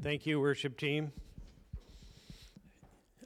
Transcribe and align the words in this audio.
Thank 0.00 0.26
you, 0.26 0.38
worship 0.38 0.78
team. 0.78 1.10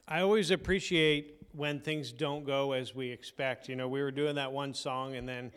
I 0.07 0.21
always 0.21 0.49
appreciate 0.49 1.45
when 1.51 1.79
things 1.79 2.11
don't 2.11 2.45
go 2.45 2.71
as 2.71 2.95
we 2.95 3.11
expect. 3.11 3.69
You 3.69 3.75
know, 3.75 3.87
we 3.87 4.01
were 4.01 4.09
doing 4.09 4.35
that 4.35 4.51
one 4.51 4.73
song 4.73 5.15
and 5.15 5.29
then 5.29 5.51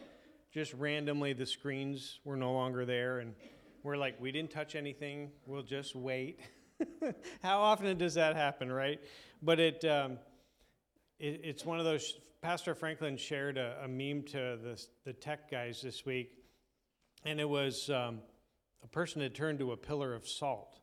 just 0.52 0.74
randomly 0.74 1.32
the 1.32 1.46
screens 1.46 2.20
were 2.24 2.36
no 2.36 2.52
longer 2.52 2.84
there 2.84 3.20
and 3.20 3.34
we're 3.82 3.96
like, 3.96 4.20
we 4.20 4.30
didn't 4.30 4.50
touch 4.50 4.74
anything, 4.74 5.30
we'll 5.46 5.62
just 5.62 5.96
wait. 5.96 6.40
How 7.42 7.60
often 7.60 7.96
does 7.96 8.14
that 8.14 8.36
happen, 8.36 8.70
right? 8.70 9.00
But 9.40 9.58
it, 9.58 9.84
um, 9.86 10.18
it 11.18 11.40
it's 11.44 11.64
one 11.64 11.78
of 11.78 11.86
those. 11.86 12.12
Pastor 12.42 12.74
Franklin 12.74 13.16
shared 13.16 13.56
a, 13.56 13.78
a 13.84 13.88
meme 13.88 14.22
to 14.24 14.58
the, 14.62 14.84
the 15.06 15.14
tech 15.14 15.50
guys 15.50 15.80
this 15.80 16.04
week, 16.04 16.32
and 17.24 17.40
it 17.40 17.48
was 17.48 17.88
um, 17.88 18.18
a 18.84 18.86
person 18.86 19.22
had 19.22 19.34
turned 19.34 19.60
to 19.60 19.72
a 19.72 19.76
pillar 19.78 20.12
of 20.12 20.28
salt 20.28 20.80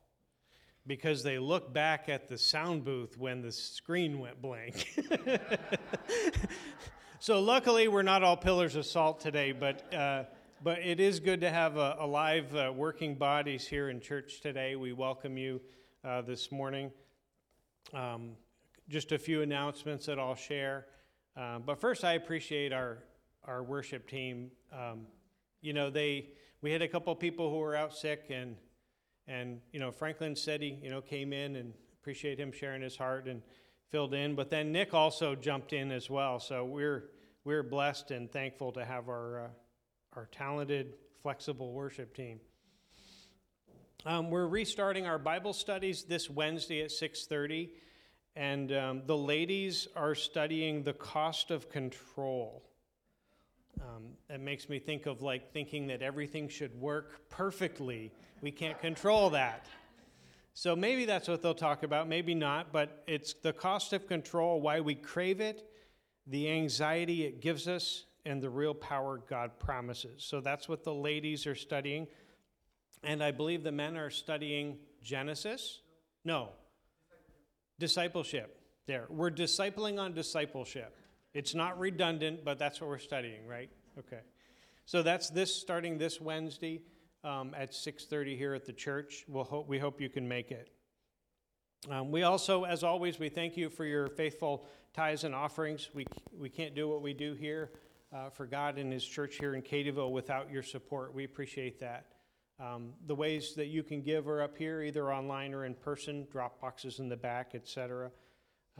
because 0.86 1.22
they 1.22 1.38
look 1.38 1.72
back 1.72 2.08
at 2.08 2.28
the 2.28 2.38
sound 2.38 2.84
booth 2.84 3.16
when 3.18 3.40
the 3.40 3.52
screen 3.52 4.18
went 4.18 4.40
blank. 4.40 5.02
so 7.18 7.40
luckily, 7.40 7.88
we're 7.88 8.02
not 8.02 8.22
all 8.22 8.36
pillars 8.36 8.76
of 8.76 8.86
salt 8.86 9.20
today, 9.20 9.52
but. 9.52 9.92
Uh, 9.94 10.24
but 10.62 10.78
it 10.78 10.98
is 10.98 11.20
good 11.20 11.42
to 11.42 11.50
have 11.50 11.76
a, 11.76 11.96
a 12.00 12.06
live 12.06 12.56
uh, 12.56 12.72
working 12.74 13.16
bodies 13.16 13.66
here 13.66 13.90
in 13.90 14.00
church 14.00 14.40
today. 14.40 14.76
We 14.76 14.94
welcome 14.94 15.36
you 15.36 15.60
uh, 16.02 16.22
this 16.22 16.50
morning. 16.50 16.90
Um, 17.92 18.30
just 18.88 19.12
a 19.12 19.18
few 19.18 19.42
announcements 19.42 20.06
that 20.06 20.18
I'll 20.18 20.34
share. 20.34 20.86
Um, 21.36 21.64
but 21.66 21.78
first, 21.78 22.02
I 22.02 22.14
appreciate 22.14 22.72
our 22.72 22.98
our 23.44 23.62
worship 23.62 24.08
team. 24.08 24.50
Um, 24.72 25.06
you 25.60 25.74
know, 25.74 25.90
they 25.90 26.30
we 26.62 26.72
had 26.72 26.80
a 26.80 26.88
couple 26.88 27.14
people 27.14 27.50
who 27.50 27.58
were 27.58 27.76
out 27.76 27.94
sick, 27.94 28.26
and 28.30 28.56
and 29.26 29.60
you 29.72 29.80
know 29.80 29.90
Franklin 29.90 30.36
said 30.36 30.60
he 30.62 30.78
you 30.82 30.90
know 30.90 31.00
came 31.00 31.32
in 31.32 31.56
and 31.56 31.72
appreciate 32.00 32.38
him 32.38 32.52
sharing 32.52 32.82
his 32.82 32.96
heart 32.96 33.26
and 33.26 33.42
filled 33.90 34.14
in. 34.14 34.34
But 34.34 34.50
then 34.50 34.72
Nick 34.72 34.92
also 34.92 35.34
jumped 35.34 35.72
in 35.72 35.90
as 35.90 36.10
well. 36.10 36.40
So 36.40 36.64
we're 36.64 37.10
we're 37.44 37.62
blessed 37.62 38.10
and 38.10 38.30
thankful 38.30 38.72
to 38.72 38.84
have 38.84 39.08
our 39.08 39.44
uh, 39.44 39.48
our 40.14 40.26
talented, 40.26 40.94
flexible 41.22 41.72
worship 41.72 42.14
team. 42.14 42.40
Um, 44.06 44.30
we're 44.30 44.46
restarting 44.46 45.06
our 45.06 45.18
Bible 45.18 45.54
studies 45.54 46.04
this 46.04 46.28
Wednesday 46.28 46.82
at 46.82 46.90
6:30, 46.90 47.70
and 48.36 48.72
um, 48.72 49.02
the 49.06 49.16
ladies 49.16 49.88
are 49.96 50.14
studying 50.14 50.82
the 50.82 50.92
cost 50.92 51.50
of 51.50 51.70
control. 51.70 52.62
Um, 53.80 54.04
it 54.28 54.40
makes 54.40 54.68
me 54.68 54.78
think 54.78 55.06
of 55.06 55.22
like 55.22 55.52
thinking 55.52 55.86
that 55.88 56.02
everything 56.02 56.48
should 56.48 56.78
work 56.80 57.28
perfectly. 57.30 58.12
We 58.40 58.50
can't 58.50 58.78
control 58.80 59.30
that. 59.30 59.66
So 60.54 60.76
maybe 60.76 61.04
that's 61.04 61.26
what 61.26 61.42
they'll 61.42 61.54
talk 61.54 61.82
about, 61.82 62.08
maybe 62.08 62.34
not, 62.34 62.72
but 62.72 63.02
it's 63.08 63.34
the 63.34 63.52
cost 63.52 63.92
of 63.92 64.06
control, 64.06 64.60
why 64.60 64.80
we 64.80 64.94
crave 64.94 65.40
it, 65.40 65.68
the 66.26 66.48
anxiety 66.50 67.24
it 67.24 67.40
gives 67.40 67.66
us, 67.66 68.04
and 68.24 68.40
the 68.40 68.48
real 68.48 68.72
power 68.72 69.20
God 69.28 69.58
promises. 69.58 70.24
So 70.24 70.40
that's 70.40 70.68
what 70.68 70.84
the 70.84 70.94
ladies 70.94 71.46
are 71.46 71.56
studying. 71.56 72.06
And 73.02 73.22
I 73.22 73.32
believe 73.32 73.64
the 73.64 73.72
men 73.72 73.96
are 73.96 74.10
studying 74.10 74.78
Genesis. 75.02 75.80
No, 76.24 76.50
discipleship. 77.78 78.60
There. 78.86 79.06
We're 79.08 79.30
discipling 79.30 79.98
on 79.98 80.12
discipleship. 80.12 80.94
It's 81.34 81.54
not 81.54 81.78
redundant, 81.78 82.44
but 82.44 82.58
that's 82.58 82.80
what 82.80 82.88
we're 82.88 82.98
studying, 82.98 83.46
right? 83.46 83.68
Okay. 83.98 84.20
So 84.86 85.02
that's 85.02 85.30
this 85.30 85.54
starting 85.54 85.98
this 85.98 86.20
Wednesday 86.20 86.82
um, 87.24 87.54
at 87.56 87.72
6:30 87.72 88.36
here 88.36 88.54
at 88.54 88.64
the 88.64 88.72
church. 88.72 89.24
We'll 89.28 89.44
hope, 89.44 89.68
we 89.68 89.78
hope 89.78 90.00
you 90.00 90.08
can 90.08 90.28
make 90.28 90.50
it. 90.52 90.70
Um, 91.90 92.10
we 92.10 92.22
also, 92.22 92.64
as 92.64 92.82
always, 92.82 93.18
we 93.18 93.28
thank 93.28 93.56
you 93.56 93.68
for 93.68 93.84
your 93.84 94.08
faithful 94.08 94.66
tithes 94.94 95.24
and 95.24 95.34
offerings. 95.34 95.90
We, 95.92 96.06
we 96.38 96.48
can't 96.48 96.74
do 96.74 96.88
what 96.88 97.02
we 97.02 97.12
do 97.12 97.34
here 97.34 97.72
uh, 98.14 98.30
for 98.30 98.46
God 98.46 98.78
and 98.78 98.92
His 98.92 99.04
church 99.04 99.36
here 99.36 99.54
in 99.54 99.62
Cadyville 99.62 100.12
without 100.12 100.50
your 100.50 100.62
support. 100.62 101.12
We 101.12 101.24
appreciate 101.24 101.80
that. 101.80 102.06
Um, 102.60 102.92
the 103.06 103.14
ways 103.14 103.54
that 103.56 103.66
you 103.66 103.82
can 103.82 104.00
give 104.00 104.28
are 104.28 104.40
up 104.40 104.56
here, 104.56 104.82
either 104.82 105.12
online 105.12 105.52
or 105.52 105.64
in 105.64 105.74
person, 105.74 106.26
drop 106.30 106.60
boxes 106.60 107.00
in 107.00 107.08
the 107.08 107.16
back, 107.16 107.54
etc. 107.54 108.10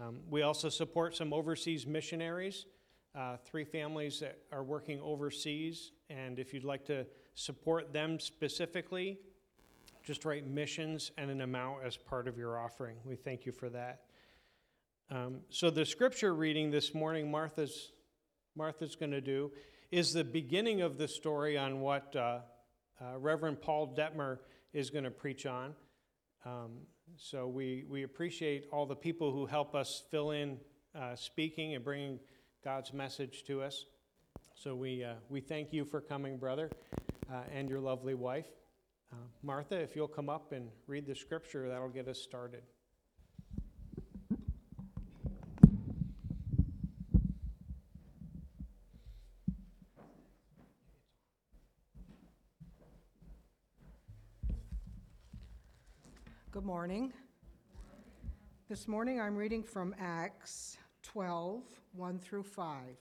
Um, 0.00 0.20
we 0.28 0.42
also 0.42 0.68
support 0.68 1.16
some 1.16 1.32
overseas 1.32 1.86
missionaries, 1.86 2.66
uh, 3.14 3.36
three 3.44 3.64
families 3.64 4.20
that 4.20 4.38
are 4.52 4.64
working 4.64 5.00
overseas. 5.00 5.92
And 6.10 6.38
if 6.38 6.52
you'd 6.52 6.64
like 6.64 6.84
to 6.86 7.06
support 7.34 7.92
them 7.92 8.18
specifically, 8.18 9.18
just 10.02 10.24
write 10.24 10.46
missions 10.46 11.12
and 11.16 11.30
an 11.30 11.40
amount 11.40 11.84
as 11.84 11.96
part 11.96 12.28
of 12.28 12.36
your 12.36 12.58
offering. 12.58 12.96
We 13.04 13.16
thank 13.16 13.46
you 13.46 13.52
for 13.52 13.68
that. 13.70 14.02
Um, 15.10 15.40
so, 15.50 15.70
the 15.70 15.84
scripture 15.84 16.34
reading 16.34 16.70
this 16.70 16.94
morning, 16.94 17.30
Martha's 17.30 17.92
Martha's 18.56 18.96
going 18.96 19.12
to 19.12 19.20
do 19.20 19.50
is 19.90 20.12
the 20.12 20.24
beginning 20.24 20.80
of 20.80 20.96
the 20.96 21.08
story 21.08 21.58
on 21.58 21.80
what 21.80 22.14
uh, 22.16 22.40
uh, 23.00 23.18
Reverend 23.18 23.60
Paul 23.60 23.94
Detmer 23.96 24.38
is 24.72 24.90
going 24.90 25.04
to 25.04 25.10
preach 25.10 25.46
on. 25.46 25.74
Um, 26.44 26.78
so 27.16 27.46
we, 27.46 27.84
we 27.88 28.02
appreciate 28.02 28.66
all 28.72 28.86
the 28.86 28.96
people 28.96 29.32
who 29.32 29.46
help 29.46 29.74
us 29.74 30.02
fill 30.10 30.32
in 30.32 30.58
uh, 30.94 31.14
speaking 31.14 31.74
and 31.74 31.84
bringing 31.84 32.18
God's 32.64 32.92
message 32.92 33.44
to 33.46 33.62
us. 33.62 33.86
So 34.54 34.74
we, 34.74 35.04
uh, 35.04 35.14
we 35.28 35.40
thank 35.40 35.72
you 35.72 35.84
for 35.84 36.00
coming, 36.00 36.38
brother, 36.38 36.70
uh, 37.32 37.42
and 37.52 37.68
your 37.68 37.80
lovely 37.80 38.14
wife. 38.14 38.46
Uh, 39.12 39.16
Martha, 39.42 39.76
if 39.76 39.94
you'll 39.94 40.08
come 40.08 40.28
up 40.28 40.52
and 40.52 40.68
read 40.86 41.06
the 41.06 41.14
scripture, 41.14 41.68
that'll 41.68 41.88
get 41.88 42.08
us 42.08 42.18
started. 42.18 42.62
Morning. 56.74 57.12
This 58.68 58.88
morning 58.88 59.20
I'm 59.20 59.36
reading 59.36 59.62
from 59.62 59.94
Acts 59.96 60.76
12 61.04 61.62
1 61.92 62.18
through 62.18 62.42
5. 62.42 62.96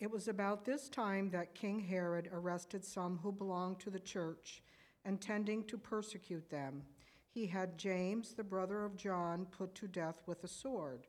It 0.00 0.10
was 0.10 0.26
about 0.26 0.64
this 0.64 0.88
time 0.88 1.30
that 1.30 1.54
King 1.54 1.78
Herod 1.78 2.28
arrested 2.32 2.84
some 2.84 3.20
who 3.22 3.30
belonged 3.30 3.78
to 3.78 3.90
the 3.90 4.00
church, 4.00 4.64
intending 5.04 5.62
to 5.66 5.78
persecute 5.78 6.50
them. 6.50 6.82
He 7.30 7.46
had 7.46 7.78
James, 7.78 8.34
the 8.34 8.42
brother 8.42 8.84
of 8.84 8.96
John, 8.96 9.46
put 9.56 9.76
to 9.76 9.86
death 9.86 10.20
with 10.26 10.42
a 10.42 10.48
sword. 10.48 11.06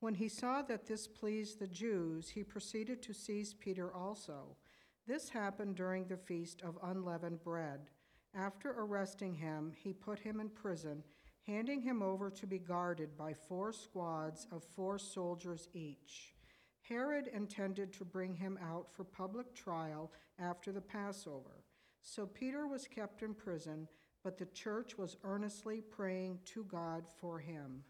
When 0.00 0.14
he 0.14 0.30
saw 0.30 0.62
that 0.62 0.86
this 0.86 1.06
pleased 1.06 1.58
the 1.58 1.66
Jews, 1.66 2.30
he 2.30 2.42
proceeded 2.42 3.02
to 3.02 3.12
seize 3.12 3.52
Peter 3.52 3.92
also. 3.92 4.56
This 5.06 5.28
happened 5.28 5.76
during 5.76 6.06
the 6.06 6.16
feast 6.16 6.62
of 6.62 6.78
unleavened 6.82 7.44
bread. 7.44 7.90
After 8.36 8.70
arresting 8.72 9.34
him, 9.34 9.72
he 9.74 9.94
put 9.94 10.18
him 10.18 10.40
in 10.40 10.50
prison, 10.50 11.02
handing 11.46 11.80
him 11.80 12.02
over 12.02 12.30
to 12.30 12.46
be 12.46 12.58
guarded 12.58 13.16
by 13.16 13.32
four 13.32 13.72
squads 13.72 14.46
of 14.52 14.62
four 14.62 14.98
soldiers 14.98 15.68
each. 15.72 16.34
Herod 16.82 17.28
intended 17.28 17.94
to 17.94 18.04
bring 18.04 18.34
him 18.34 18.58
out 18.62 18.92
for 18.92 19.04
public 19.04 19.54
trial 19.54 20.12
after 20.38 20.70
the 20.70 20.82
Passover. 20.82 21.64
So 22.02 22.26
Peter 22.26 22.66
was 22.66 22.86
kept 22.86 23.22
in 23.22 23.32
prison, 23.32 23.88
but 24.22 24.36
the 24.36 24.46
church 24.46 24.98
was 24.98 25.16
earnestly 25.24 25.80
praying 25.80 26.40
to 26.44 26.64
God 26.64 27.04
for 27.20 27.38
him. 27.38 27.82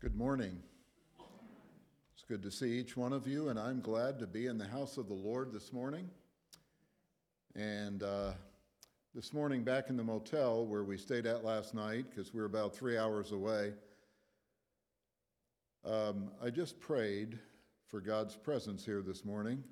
Good 0.00 0.16
morning. 0.16 0.56
It's 2.14 2.24
good 2.26 2.42
to 2.44 2.50
see 2.50 2.78
each 2.80 2.96
one 2.96 3.12
of 3.12 3.28
you, 3.28 3.50
and 3.50 3.58
I'm 3.58 3.82
glad 3.82 4.18
to 4.20 4.26
be 4.26 4.46
in 4.46 4.56
the 4.56 4.66
house 4.66 4.96
of 4.96 5.08
the 5.08 5.14
Lord 5.14 5.52
this 5.52 5.74
morning. 5.74 6.08
And 7.54 8.02
uh, 8.02 8.30
this 9.14 9.34
morning, 9.34 9.62
back 9.62 9.90
in 9.90 9.98
the 9.98 10.02
motel 10.02 10.64
where 10.64 10.84
we 10.84 10.96
stayed 10.96 11.26
at 11.26 11.44
last 11.44 11.74
night, 11.74 12.06
because 12.08 12.32
we 12.32 12.40
are 12.40 12.46
about 12.46 12.74
three 12.74 12.96
hours 12.96 13.32
away, 13.32 13.74
um, 15.84 16.30
I 16.42 16.48
just 16.48 16.80
prayed 16.80 17.38
for 17.86 18.00
God's 18.00 18.36
presence 18.36 18.86
here 18.86 19.02
this 19.02 19.22
morning. 19.22 19.62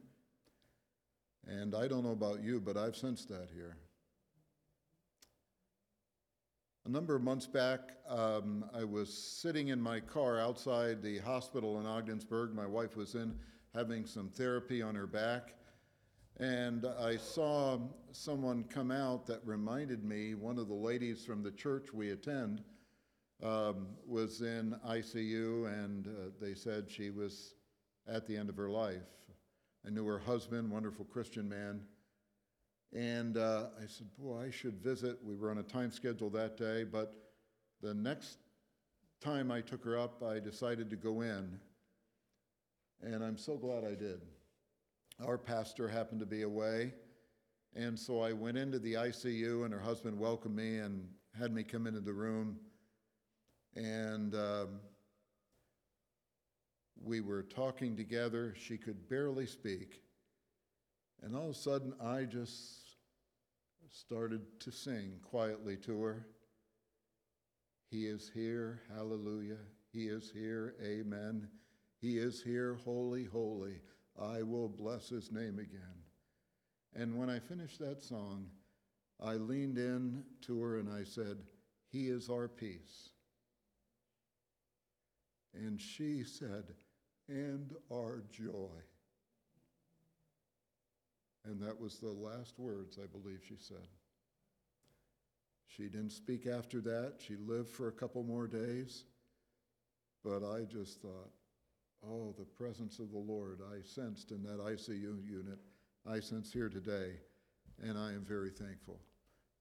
And 1.47 1.75
I 1.75 1.89
don't 1.89 2.05
know 2.05 2.13
about 2.13 2.43
you, 2.43 2.61
but 2.61 2.77
I've 2.77 2.97
sensed 2.97 3.31
that 3.31 3.49
here. 3.55 3.79
A 6.88 6.90
number 6.90 7.14
of 7.14 7.23
months 7.23 7.46
back, 7.46 7.81
um, 8.08 8.64
I 8.75 8.82
was 8.82 9.12
sitting 9.12 9.69
in 9.69 9.79
my 9.79 10.00
car 10.00 10.40
outside 10.40 11.02
the 11.02 11.19
hospital 11.19 11.79
in 11.81 11.87
Ogdensburg. 11.87 12.55
My 12.55 12.64
wife 12.64 12.96
was 12.96 13.14
in 13.14 13.38
having 13.75 14.06
some 14.06 14.31
therapy 14.31 14.81
on 14.81 14.94
her 14.94 15.06
back. 15.06 15.52
And 16.38 16.87
I 16.99 17.19
saw 17.19 17.79
someone 18.12 18.64
come 18.64 18.90
out 18.90 19.26
that 19.26 19.43
reminded 19.44 20.02
me, 20.02 20.35
one 20.35 20.58
of 20.58 20.69
the 20.69 20.75
ladies 20.75 21.26
from 21.26 21.43
the 21.43 21.50
church 21.50 21.93
we 21.93 22.12
attend 22.12 22.62
um, 23.43 23.88
was 24.06 24.41
in 24.41 24.75
ICU, 24.88 25.67
and 25.67 26.06
uh, 26.06 26.31
they 26.41 26.55
said 26.55 26.91
she 26.91 27.11
was 27.11 27.52
at 28.06 28.26
the 28.26 28.34
end 28.34 28.49
of 28.49 28.56
her 28.56 28.70
life. 28.70 29.02
I 29.87 29.91
knew 29.91 30.06
her 30.06 30.20
husband, 30.20 30.70
wonderful 30.70 31.05
Christian 31.05 31.50
man. 31.50 31.82
And 32.94 33.37
uh, 33.37 33.67
I 33.79 33.87
said, 33.87 34.06
Boy, 34.19 34.46
I 34.46 34.50
should 34.50 34.82
visit. 34.82 35.19
We 35.23 35.37
were 35.37 35.50
on 35.50 35.58
a 35.58 35.62
time 35.62 35.90
schedule 35.90 36.31
that 36.31 36.56
day, 36.56 36.85
but 36.85 37.14
the 37.82 37.94
next 37.94 38.38
time 39.20 39.50
I 39.50 39.61
took 39.61 39.85
her 39.85 39.99
up, 39.99 40.23
I 40.23 40.38
decided 40.38 40.88
to 40.90 40.96
go 40.96 41.20
in. 41.20 41.58
And 43.02 43.23
I'm 43.23 43.37
so 43.37 43.56
glad 43.56 43.85
I 43.85 43.94
did. 43.94 44.23
Our 45.25 45.38
pastor 45.38 45.88
happened 45.88 46.20
to 46.20 46.26
be 46.26 46.43
away, 46.43 46.94
and 47.75 47.99
so 47.99 48.20
I 48.20 48.32
went 48.32 48.56
into 48.56 48.79
the 48.79 48.94
ICU, 48.94 49.64
and 49.64 49.73
her 49.73 49.81
husband 49.81 50.19
welcomed 50.19 50.56
me 50.56 50.79
and 50.79 51.08
had 51.38 51.52
me 51.52 51.62
come 51.62 51.87
into 51.87 52.00
the 52.00 52.12
room. 52.12 52.58
And 53.76 54.34
um, 54.34 54.81
we 57.02 57.20
were 57.20 57.43
talking 57.43 57.96
together. 57.96 58.55
She 58.58 58.76
could 58.76 59.08
barely 59.08 59.46
speak. 59.46 60.02
And 61.23 61.35
all 61.35 61.50
of 61.50 61.56
a 61.56 61.59
sudden, 61.59 61.93
I 62.00 62.25
just 62.25 62.97
started 63.91 64.61
to 64.61 64.70
sing 64.70 65.12
quietly 65.23 65.76
to 65.79 66.03
her. 66.03 66.26
He 67.91 68.06
is 68.06 68.31
here, 68.32 68.82
hallelujah. 68.94 69.59
He 69.93 70.09
is 70.09 70.31
here, 70.31 70.75
amen. 70.82 71.49
He 72.00 72.19
is 72.19 72.43
here, 72.43 72.75
holy, 72.85 73.25
holy. 73.25 73.81
I 74.20 74.43
will 74.43 74.69
bless 74.69 75.09
his 75.09 75.32
name 75.32 75.59
again. 75.59 75.81
And 76.94 77.19
when 77.19 77.31
I 77.31 77.38
finished 77.38 77.79
that 77.81 78.03
song, 78.03 78.47
I 79.20 79.35
leaned 79.35 79.79
in 79.79 80.25
to 80.43 80.61
her 80.61 80.79
and 80.79 80.93
I 80.93 81.05
said, 81.05 81.38
He 81.91 82.09
is 82.09 82.29
our 82.29 82.49
peace. 82.49 83.11
And 85.55 85.81
she 85.81 86.25
said, 86.25 86.65
And 87.29 87.75
our 87.91 88.23
joy. 88.31 88.70
And 91.44 91.61
that 91.62 91.81
was 91.81 91.99
the 91.99 92.08
last 92.08 92.58
words 92.58 92.99
I 93.02 93.06
believe 93.06 93.40
she 93.46 93.56
said. 93.58 93.87
She 95.67 95.85
didn't 95.85 96.11
speak 96.11 96.46
after 96.46 96.81
that. 96.82 97.14
She 97.19 97.37
lived 97.37 97.69
for 97.69 97.88
a 97.88 97.93
couple 97.93 98.23
more 98.23 98.46
days. 98.46 99.05
But 100.25 100.43
I 100.43 100.64
just 100.64 101.00
thought, 101.00 101.31
oh, 102.05 102.35
the 102.38 102.44
presence 102.44 102.99
of 102.99 103.12
the 103.12 103.19
Lord 103.19 103.61
I 103.73 103.82
sensed 103.82 104.31
in 104.31 104.43
that 104.43 104.58
ICU 104.58 105.25
unit, 105.25 105.58
I 106.11 106.20
sense 106.20 106.52
here 106.52 106.69
today. 106.69 107.12
And 107.82 107.96
I 107.96 108.11
am 108.11 108.25
very 108.25 108.50
thankful 108.50 108.99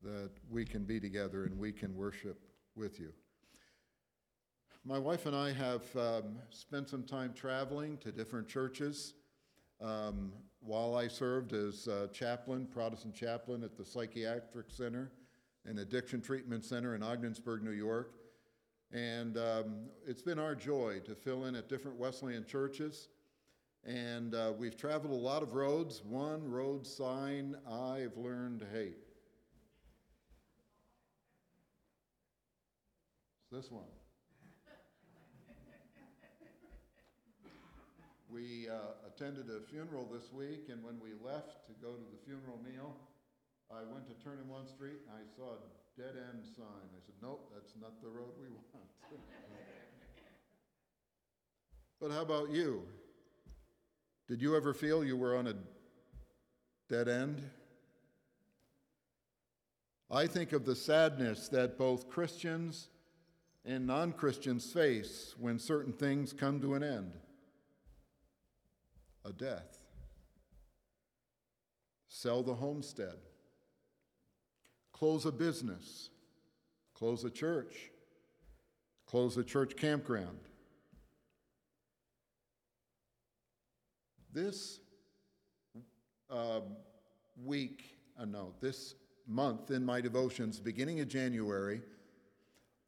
that 0.01 0.31
we 0.49 0.65
can 0.65 0.83
be 0.83 0.99
together 0.99 1.45
and 1.45 1.57
we 1.57 1.71
can 1.71 1.95
worship 1.95 2.45
with 2.75 2.99
you. 2.99 3.11
My 4.85 4.97
wife 4.97 5.25
and 5.25 5.35
I 5.35 5.51
have 5.51 5.83
um, 5.95 6.37
spent 6.49 6.89
some 6.89 7.03
time 7.03 7.33
traveling 7.33 7.97
to 7.97 8.11
different 8.11 8.47
churches. 8.47 9.13
Um, 9.81 10.31
while 10.67 10.95
I 10.95 11.07
served 11.07 11.53
as 11.53 11.87
uh, 11.87 12.07
chaplain, 12.11 12.67
Protestant 12.67 13.15
chaplain 13.15 13.63
at 13.63 13.77
the 13.77 13.85
Psychiatric 13.85 14.65
Center 14.69 15.11
and 15.65 15.79
Addiction 15.79 16.21
Treatment 16.21 16.65
Center 16.65 16.93
in 16.93 17.01
Ogdensburg, 17.01 17.63
New 17.63 17.71
York. 17.71 18.11
And 18.91 19.37
um, 19.37 19.85
it's 20.05 20.21
been 20.21 20.39
our 20.39 20.55
joy 20.55 20.99
to 21.05 21.15
fill 21.15 21.45
in 21.45 21.55
at 21.55 21.69
different 21.69 21.97
Wesleyan 21.97 22.45
churches. 22.45 23.07
And 23.85 24.35
uh, 24.35 24.51
we've 24.57 24.75
traveled 24.75 25.13
a 25.13 25.15
lot 25.15 25.41
of 25.41 25.53
roads. 25.53 26.03
One 26.03 26.49
road 26.49 26.85
sign 26.85 27.55
I've 27.65 28.17
learned 28.17 28.59
to 28.59 28.65
hate. 28.65 28.97
It's 33.39 33.51
this 33.51 33.71
one. 33.71 33.96
We 38.29 38.67
uh, 38.67 39.07
attended 39.07 39.45
a 39.49 39.61
funeral 39.71 40.05
this 40.11 40.33
week, 40.33 40.67
and 40.69 40.83
when 40.83 40.99
we 40.99 41.11
left 41.23 41.65
to 41.67 41.73
go 41.81 41.93
to 41.93 42.03
the 42.11 42.19
funeral 42.25 42.59
meal, 42.63 42.95
I 43.71 43.83
went 43.91 44.07
to 44.07 44.23
turn 44.23 44.39
in 44.43 44.49
one 44.49 44.67
street 44.67 44.99
and 45.07 45.15
I 45.15 45.23
saw 45.35 45.55
a 45.55 46.01
dead 46.01 46.15
end 46.15 46.43
sign. 46.55 46.87
I 46.91 46.99
said, 47.05 47.15
Nope, 47.21 47.51
that's 47.53 47.73
not 47.81 48.01
the 48.01 48.09
road 48.09 48.31
we 48.39 48.47
want. 48.73 48.87
but 52.01 52.11
how 52.11 52.21
about 52.21 52.49
you? 52.49 52.83
Did 54.27 54.41
you 54.41 54.55
ever 54.55 54.73
feel 54.73 55.03
you 55.03 55.15
were 55.15 55.35
on 55.35 55.47
a 55.47 55.55
dead 56.89 57.07
end? 57.07 57.41
I 60.11 60.27
think 60.27 60.51
of 60.51 60.65
the 60.65 60.75
sadness 60.75 61.47
that 61.49 61.77
both 61.77 62.09
Christians 62.09 62.89
and 63.65 63.87
non 63.87 64.11
Christians 64.11 64.71
face 64.71 65.33
when 65.37 65.59
certain 65.59 65.93
things 65.93 66.33
come 66.33 66.59
to 66.61 66.73
an 66.73 66.83
end 66.83 67.13
a 69.27 69.33
death. 69.33 69.77
Sell 72.07 72.41
the 72.41 72.53
homestead, 72.55 73.17
close 74.93 75.25
a 75.25 75.31
business, 75.31 76.09
close 76.93 77.23
a 77.23 77.29
church, 77.29 77.91
close 79.05 79.37
a 79.37 79.43
church 79.43 79.75
campground. 79.75 80.39
This 84.33 84.79
uh, 86.29 86.61
week, 87.43 87.97
uh, 88.19 88.25
no, 88.25 88.53
this 88.61 88.95
month 89.27 89.71
in 89.71 89.85
my 89.85 90.01
devotions, 90.01 90.59
beginning 90.59 91.01
of 91.01 91.07
January, 91.07 91.81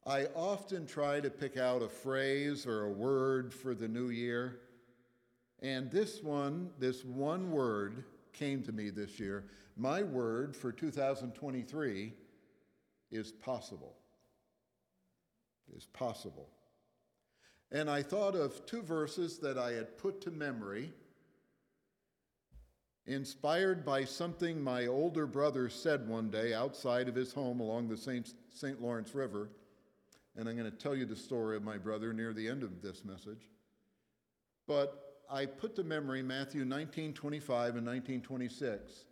I 0.06 0.26
often 0.34 0.86
try 0.86 1.20
to 1.20 1.28
pick 1.28 1.56
out 1.56 1.82
a 1.82 1.88
phrase 1.88 2.66
or 2.66 2.84
a 2.84 2.90
word 2.90 3.52
for 3.52 3.74
the 3.74 3.86
new 3.86 4.08
year. 4.08 4.60
And 5.62 5.90
this 5.90 6.22
one, 6.22 6.70
this 6.78 7.04
one 7.04 7.50
word 7.50 8.04
came 8.32 8.62
to 8.62 8.72
me 8.72 8.90
this 8.90 9.20
year. 9.20 9.44
My 9.76 10.02
word 10.02 10.56
for 10.56 10.72
2023 10.72 12.12
is 13.10 13.32
possible. 13.32 13.94
Is 15.76 15.86
possible. 15.86 16.48
And 17.72 17.88
I 17.88 18.02
thought 18.02 18.34
of 18.34 18.66
two 18.66 18.82
verses 18.82 19.38
that 19.38 19.56
I 19.56 19.72
had 19.72 19.96
put 19.98 20.20
to 20.22 20.30
memory, 20.30 20.92
inspired 23.06 23.84
by 23.84 24.04
something 24.04 24.62
my 24.62 24.86
older 24.86 25.26
brother 25.26 25.68
said 25.68 26.08
one 26.08 26.30
day 26.30 26.52
outside 26.52 27.08
of 27.08 27.14
his 27.14 27.32
home 27.32 27.60
along 27.60 27.88
the 27.88 27.96
St. 27.96 28.82
Lawrence 28.82 29.14
River. 29.14 29.50
And 30.36 30.48
I'm 30.48 30.56
going 30.56 30.70
to 30.70 30.76
tell 30.76 30.96
you 30.96 31.06
the 31.06 31.16
story 31.16 31.56
of 31.56 31.62
my 31.62 31.76
brother 31.76 32.12
near 32.12 32.32
the 32.32 32.48
end 32.48 32.62
of 32.62 32.82
this 32.82 33.04
message. 33.04 33.50
But 34.66 35.09
I 35.30 35.46
put 35.46 35.76
to 35.76 35.84
memory 35.84 36.22
Matthew 36.22 36.64
19 36.64 37.14
25 37.14 37.76
and 37.76 37.84
19 37.84 38.20
26 38.20 39.04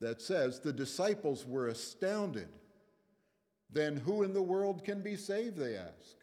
that 0.00 0.22
says, 0.22 0.60
The 0.60 0.72
disciples 0.72 1.44
were 1.46 1.68
astounded. 1.68 2.48
Then 3.70 3.96
who 3.96 4.22
in 4.22 4.32
the 4.32 4.42
world 4.42 4.84
can 4.84 5.02
be 5.02 5.16
saved? 5.16 5.56
They 5.56 5.76
ask. 5.76 6.16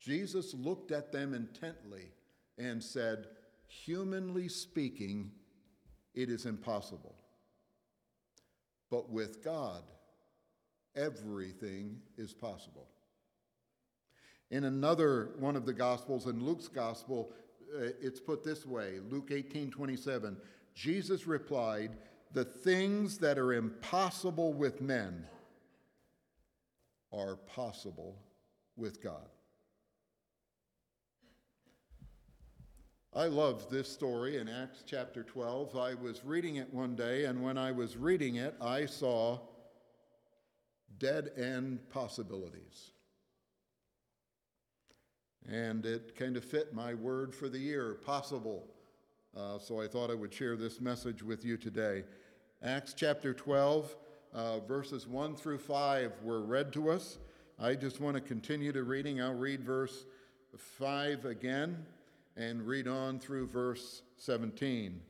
Jesus 0.00 0.54
looked 0.54 0.92
at 0.92 1.12
them 1.12 1.34
intently 1.34 2.12
and 2.58 2.82
said, 2.82 3.26
Humanly 3.68 4.48
speaking, 4.48 5.30
it 6.14 6.30
is 6.30 6.46
impossible. 6.46 7.14
But 8.90 9.10
with 9.10 9.42
God, 9.42 9.82
everything 10.94 12.00
is 12.16 12.32
possible. 12.32 12.88
In 14.50 14.64
another 14.64 15.30
one 15.38 15.56
of 15.56 15.66
the 15.66 15.72
Gospels, 15.72 16.26
in 16.26 16.44
Luke's 16.44 16.68
Gospel, 16.68 17.32
Uh, 17.74 17.88
it's 18.00 18.20
put 18.20 18.44
this 18.44 18.66
way 18.66 18.98
Luke 19.10 19.30
18 19.32 19.70
27. 19.70 20.36
Jesus 20.74 21.26
replied, 21.26 21.96
The 22.32 22.44
things 22.44 23.18
that 23.18 23.38
are 23.38 23.54
impossible 23.54 24.52
with 24.52 24.80
men 24.80 25.24
are 27.12 27.36
possible 27.36 28.18
with 28.76 29.02
God. 29.02 29.28
I 33.14 33.24
love 33.28 33.70
this 33.70 33.90
story 33.90 34.36
in 34.36 34.46
Acts 34.46 34.84
chapter 34.84 35.22
12. 35.22 35.74
I 35.74 35.94
was 35.94 36.22
reading 36.22 36.56
it 36.56 36.72
one 36.74 36.94
day, 36.94 37.24
and 37.24 37.42
when 37.42 37.56
I 37.56 37.72
was 37.72 37.96
reading 37.96 38.34
it, 38.34 38.54
I 38.60 38.84
saw 38.84 39.38
dead 40.98 41.30
end 41.38 41.78
possibilities. 41.88 42.90
And 45.48 45.86
it 45.86 46.16
kind 46.16 46.36
of 46.36 46.44
fit 46.44 46.74
my 46.74 46.94
word 46.94 47.34
for 47.34 47.48
the 47.48 47.58
year, 47.58 47.94
possible. 48.04 48.66
Uh, 49.36 49.58
so 49.58 49.80
I 49.80 49.86
thought 49.86 50.10
I 50.10 50.14
would 50.14 50.32
share 50.32 50.56
this 50.56 50.80
message 50.80 51.22
with 51.22 51.44
you 51.44 51.56
today. 51.56 52.04
Acts 52.62 52.94
chapter 52.94 53.32
12, 53.34 53.96
Uh, 54.32 54.60
verses 54.60 55.06
1 55.06 55.34
through 55.34 55.56
5 55.56 56.12
were 56.22 56.42
read 56.42 56.70
to 56.72 56.90
us. 56.90 57.18
I 57.58 57.74
just 57.74 58.00
want 58.00 58.16
to 58.16 58.20
continue 58.20 58.70
to 58.72 58.82
reading. 58.82 59.22
I'll 59.22 59.32
read 59.32 59.62
verse 59.62 60.04
5 60.58 61.24
again 61.24 61.86
and 62.36 62.66
read 62.66 62.86
on 62.86 63.18
through 63.18 63.46
verse 63.46 64.02
17. 64.18 65.00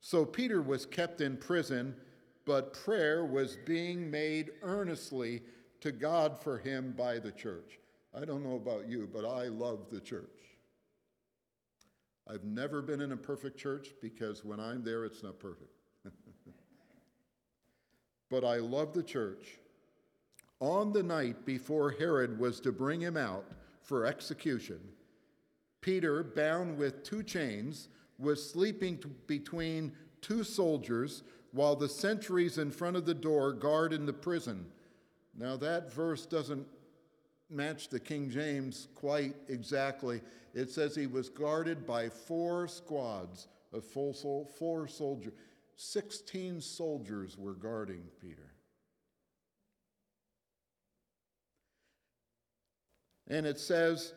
So 0.00 0.26
Peter 0.26 0.60
was 0.60 0.84
kept 0.84 1.22
in 1.22 1.38
prison, 1.38 1.96
but 2.44 2.74
prayer 2.74 3.24
was 3.24 3.56
being 3.64 4.10
made 4.10 4.50
earnestly 4.62 5.42
to 5.80 5.90
God 5.90 6.38
for 6.38 6.58
him 6.58 6.92
by 6.96 7.18
the 7.18 7.32
church. 7.32 7.78
I 8.16 8.24
don't 8.24 8.44
know 8.44 8.56
about 8.56 8.88
you, 8.88 9.08
but 9.12 9.24
I 9.24 9.48
love 9.48 9.86
the 9.90 10.00
church. 10.00 10.28
I've 12.28 12.44
never 12.44 12.80
been 12.80 13.00
in 13.00 13.12
a 13.12 13.16
perfect 13.16 13.58
church 13.58 13.90
because 14.00 14.44
when 14.44 14.60
I'm 14.60 14.82
there, 14.84 15.04
it's 15.04 15.22
not 15.22 15.38
perfect. 15.38 15.72
but 18.30 18.44
I 18.44 18.56
love 18.56 18.94
the 18.94 19.02
church. 19.02 19.58
On 20.60 20.92
the 20.92 21.02
night 21.02 21.44
before 21.44 21.90
Herod 21.90 22.38
was 22.38 22.60
to 22.60 22.72
bring 22.72 23.00
him 23.00 23.16
out 23.16 23.44
for 23.82 24.06
execution, 24.06 24.80
Peter, 25.80 26.22
bound 26.22 26.78
with 26.78 27.02
two 27.02 27.22
chains, 27.22 27.88
was 28.18 28.48
sleeping 28.48 28.96
t- 28.96 29.10
between 29.26 29.92
two 30.22 30.44
soldiers 30.44 31.24
while 31.52 31.76
the 31.76 31.88
sentries 31.88 32.58
in 32.58 32.70
front 32.70 32.96
of 32.96 33.04
the 33.04 33.12
door 33.12 33.52
guarded 33.52 34.06
the 34.06 34.12
prison. 34.12 34.64
Now, 35.36 35.56
that 35.56 35.92
verse 35.92 36.24
doesn't 36.24 36.66
match 37.50 37.88
the 37.88 38.00
King 38.00 38.30
James 38.30 38.88
quite 38.94 39.34
exactly. 39.48 40.20
It 40.54 40.70
says 40.70 40.94
he 40.94 41.06
was 41.06 41.28
guarded 41.28 41.86
by 41.86 42.08
four 42.08 42.68
squads 42.68 43.48
of 43.72 43.84
full 43.84 44.14
sol- 44.14 44.50
four 44.58 44.88
soldiers. 44.88 45.34
16 45.76 46.60
soldiers 46.60 47.36
were 47.36 47.54
guarding 47.54 48.04
Peter. 48.20 48.52
And 53.28 53.46
it 53.46 53.58
says, 53.58 54.12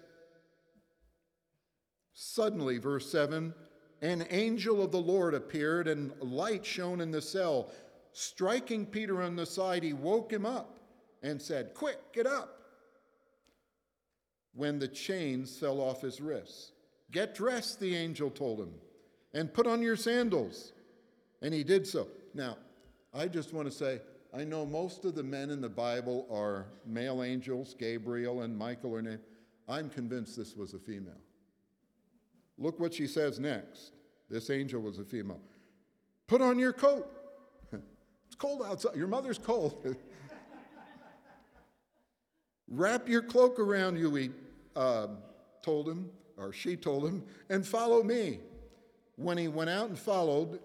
suddenly, 2.13 2.77
verse 2.77 3.09
7 3.09 3.53
an 4.01 4.27
angel 4.29 4.83
of 4.83 4.91
the 4.91 5.01
Lord 5.01 5.33
appeared, 5.33 5.87
and 5.87 6.13
light 6.21 6.65
shone 6.65 7.01
in 7.01 7.11
the 7.11 7.21
cell. 7.21 7.71
Striking 8.13 8.85
Peter 8.85 9.21
on 9.21 9.35
the 9.35 9.45
side, 9.45 9.83
he 9.83 9.93
woke 9.93 10.31
him 10.31 10.45
up 10.45 10.79
and 11.23 11.41
said, 11.41 11.73
Quick, 11.73 12.13
get 12.13 12.27
up. 12.27 12.56
When 14.57 14.79
the 14.79 14.87
chains 14.87 15.57
fell 15.57 15.79
off 15.79 16.01
his 16.01 16.19
wrists. 16.19 16.71
Get 17.11 17.35
dressed, 17.35 17.79
the 17.79 17.95
angel 17.95 18.29
told 18.29 18.59
him, 18.59 18.73
and 19.33 19.53
put 19.53 19.67
on 19.67 19.81
your 19.81 19.95
sandals. 19.95 20.73
And 21.41 21.53
he 21.53 21.63
did 21.63 21.87
so. 21.87 22.07
Now, 22.33 22.57
I 23.13 23.27
just 23.27 23.53
want 23.53 23.69
to 23.69 23.73
say, 23.73 24.01
I 24.33 24.43
know 24.43 24.65
most 24.65 25.05
of 25.05 25.15
the 25.15 25.23
men 25.23 25.51
in 25.51 25.61
the 25.61 25.69
Bible 25.69 26.27
are 26.31 26.65
male 26.85 27.23
angels, 27.23 27.75
Gabriel 27.79 28.41
and 28.41 28.57
Michael 28.57 28.95
are 28.95 29.01
named. 29.01 29.19
I'm 29.69 29.89
convinced 29.89 30.35
this 30.35 30.55
was 30.55 30.73
a 30.73 30.79
female. 30.79 31.21
Look 32.57 32.79
what 32.79 32.93
she 32.93 33.05
says 33.07 33.39
next. 33.39 33.91
This 34.29 34.49
angel 34.49 34.81
was 34.81 34.97
a 34.97 35.05
female. 35.05 35.39
Put 36.25 36.41
on 36.41 36.57
your 36.57 36.73
coat. 36.73 37.07
it's 37.71 38.35
cold 38.37 38.63
outside. 38.65 38.95
Your 38.95 39.07
mother's 39.07 39.37
cold. 39.37 39.95
Wrap 42.67 43.07
your 43.07 43.21
cloak 43.21 43.59
around 43.59 43.97
you, 43.97 44.09
uh, 44.77 45.07
told 45.63 45.89
him, 45.89 46.09
or 46.37 46.53
she 46.53 46.77
told 46.77 47.03
him, 47.03 47.23
and 47.49 47.65
follow 47.65 48.03
me. 48.03 48.39
When 49.15 49.37
he 49.37 49.47
went 49.47 49.71
out 49.71 49.89
and 49.89 49.97
followed, 49.97 50.59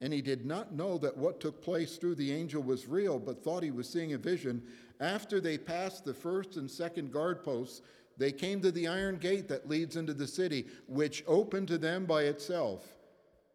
and 0.00 0.12
he 0.12 0.22
did 0.22 0.46
not 0.46 0.72
know 0.72 0.96
that 0.98 1.16
what 1.16 1.40
took 1.40 1.62
place 1.62 1.98
through 1.98 2.14
the 2.14 2.32
angel 2.32 2.62
was 2.62 2.88
real, 2.88 3.18
but 3.18 3.44
thought 3.44 3.62
he 3.62 3.70
was 3.70 3.88
seeing 3.88 4.14
a 4.14 4.18
vision, 4.18 4.62
after 5.00 5.40
they 5.40 5.58
passed 5.58 6.04
the 6.04 6.14
first 6.14 6.56
and 6.56 6.70
second 6.70 7.12
guard 7.12 7.44
posts, 7.44 7.82
they 8.16 8.32
came 8.32 8.62
to 8.62 8.72
the 8.72 8.88
iron 8.88 9.18
gate 9.18 9.46
that 9.48 9.68
leads 9.68 9.96
into 9.96 10.14
the 10.14 10.26
city, 10.26 10.66
which 10.88 11.22
opened 11.26 11.68
to 11.68 11.78
them 11.78 12.06
by 12.06 12.24
itself. 12.24 12.94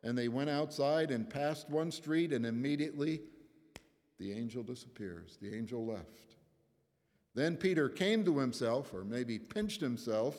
And 0.04 0.18
they 0.18 0.28
went 0.28 0.50
outside 0.50 1.10
and 1.10 1.30
passed 1.30 1.70
one 1.70 1.92
street, 1.92 2.32
and 2.32 2.46
immediately 2.46 3.22
the 4.20 4.32
angel 4.32 4.62
disappears. 4.62 5.38
The 5.42 5.54
angel 5.56 5.86
left. 5.86 6.36
Then 7.36 7.58
Peter 7.58 7.90
came 7.90 8.24
to 8.26 8.40
himself, 8.40 8.94
or 8.94 9.04
maybe 9.04 9.40
pinched 9.40 9.82
himself, 9.82 10.38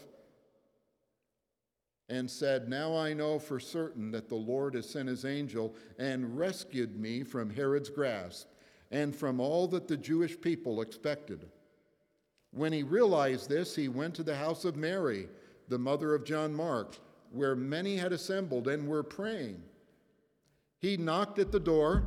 and 2.08 2.30
said, 2.30 2.68
Now 2.68 2.96
I 2.96 3.14
know 3.14 3.38
for 3.38 3.58
certain 3.58 4.10
that 4.12 4.28
the 4.28 4.34
Lord 4.34 4.74
has 4.74 4.88
sent 4.88 5.08
his 5.08 5.24
angel 5.24 5.74
and 5.98 6.38
rescued 6.38 6.98
me 6.98 7.24
from 7.24 7.50
Herod's 7.50 7.88
grasp 7.88 8.48
and 8.90 9.14
from 9.14 9.40
all 9.40 9.66
that 9.68 9.88
the 9.88 9.96
Jewish 9.96 10.40
people 10.40 10.80
expected. 10.80 11.46
When 12.52 12.72
he 12.72 12.82
realized 12.82 13.48
this, 13.48 13.74
he 13.74 13.88
went 13.88 14.14
to 14.14 14.22
the 14.22 14.36
house 14.36 14.64
of 14.64 14.76
Mary, 14.76 15.28
the 15.68 15.78
mother 15.78 16.14
of 16.14 16.24
John 16.24 16.54
Mark, 16.54 16.98
where 17.32 17.56
many 17.56 17.96
had 17.96 18.12
assembled 18.12 18.68
and 18.68 18.86
were 18.86 19.02
praying. 19.02 19.62
He 20.78 20.96
knocked 20.96 21.40
at 21.40 21.50
the 21.50 21.58
door 21.58 22.04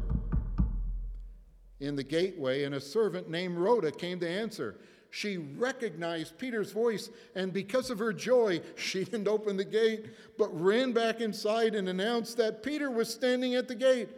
in 1.80 1.96
the 1.96 2.04
gateway, 2.04 2.64
and 2.64 2.76
a 2.76 2.82
servant 2.82 3.30
named 3.30 3.58
Rhoda 3.58 3.92
came 3.92 4.20
to 4.20 4.30
answer. 4.30 4.80
She 5.10 5.38
recognized 5.38 6.38
Peter's 6.38 6.72
voice, 6.72 7.10
and 7.36 7.54
because 7.54 7.90
of 7.90 8.00
her 8.00 8.12
joy, 8.14 8.62
she 8.76 9.04
didn't 9.04 9.28
open 9.28 9.58
the 9.58 9.66
gate, 9.66 10.06
but 10.38 10.50
ran 10.60 10.92
back 10.92 11.22
inside 11.22 11.76
and 11.76 11.88
announced 11.88 12.38
that 12.38 12.64
Peter 12.64 12.92
was 12.92 13.14
standing 13.14 13.56
at 13.56 13.68
the 13.68 13.76
gate. 13.76 14.10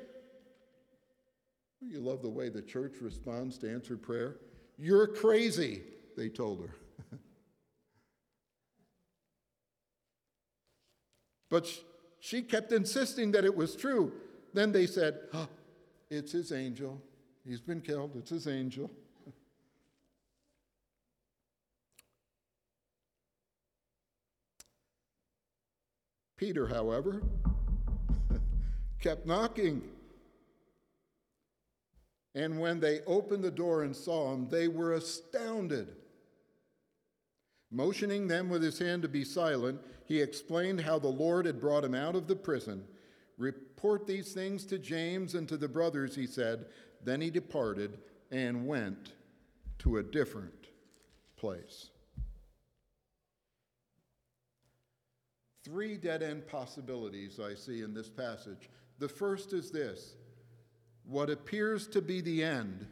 You 1.82 2.00
love 2.02 2.22
the 2.22 2.30
way 2.30 2.50
the 2.50 2.62
church 2.62 2.96
responds 3.02 3.58
to 3.60 3.72
answered 3.72 4.02
prayer. 4.02 4.38
You're 4.78 5.08
crazy 5.08 5.82
they 6.18 6.28
told 6.28 6.62
her. 6.62 6.76
but 11.50 11.68
she 12.20 12.42
kept 12.42 12.74
insisting 12.74 13.32
that 13.32 13.46
it 13.46 13.56
was 13.56 13.76
true. 13.76 14.12
Then 14.54 14.72
they 14.74 14.86
said, 14.88 15.20
oh, 15.34 15.48
It's 16.10 16.34
his 16.34 16.52
angel. 16.52 17.02
He's 17.50 17.62
been 17.62 17.82
killed. 17.82 18.12
It's 18.16 18.30
his 18.30 18.46
angel. 18.46 18.92
Peter, 26.38 26.68
however, 26.68 27.24
kept 29.02 29.26
knocking. 29.26 29.82
And 32.36 32.60
when 32.60 32.80
they 32.80 33.00
opened 33.08 33.44
the 33.44 33.50
door 33.50 33.82
and 33.82 33.96
saw 33.96 34.32
him, 34.32 34.48
they 34.50 34.68
were 34.68 34.94
astounded. 34.94 35.88
Motioning 37.72 38.28
them 38.28 38.50
with 38.50 38.62
his 38.62 38.78
hand 38.78 39.02
to 39.02 39.08
be 39.08 39.24
silent, 39.24 39.82
he 40.06 40.22
explained 40.22 40.82
how 40.82 41.00
the 41.00 41.08
Lord 41.08 41.48
had 41.48 41.60
brought 41.60 41.84
him 41.84 41.96
out 41.96 42.16
of 42.16 42.28
the 42.28 42.36
prison. 42.36 42.84
Report 43.40 44.06
these 44.06 44.34
things 44.34 44.66
to 44.66 44.78
James 44.78 45.34
and 45.34 45.48
to 45.48 45.56
the 45.56 45.70
brothers, 45.70 46.14
he 46.14 46.28
said. 46.28 46.66
Then 47.02 47.22
he 47.22 47.32
departed 47.32 47.98
and 48.30 48.68
went 48.68 49.14
to 49.80 49.98
a 49.98 50.04
different 50.04 50.68
place. 51.38 51.90
Three 55.64 55.96
dead 55.96 56.22
end 56.22 56.48
possibilities 56.48 57.40
I 57.40 57.56
see 57.56 57.82
in 57.82 57.94
this 57.94 58.10
passage. 58.10 58.70
The 59.00 59.08
first 59.08 59.54
is 59.54 59.72
this 59.72 60.16
what 61.06 61.30
appears 61.30 61.88
to 61.88 62.02
be 62.02 62.20
the 62.20 62.44
end 62.44 62.86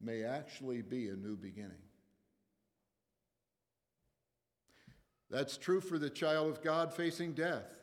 may 0.00 0.24
actually 0.24 0.82
be 0.82 1.08
a 1.08 1.14
new 1.14 1.36
beginning. 1.36 1.70
That's 5.30 5.56
true 5.56 5.80
for 5.80 5.96
the 5.96 6.10
child 6.10 6.50
of 6.50 6.60
God 6.60 6.92
facing 6.92 7.34
death. 7.34 7.81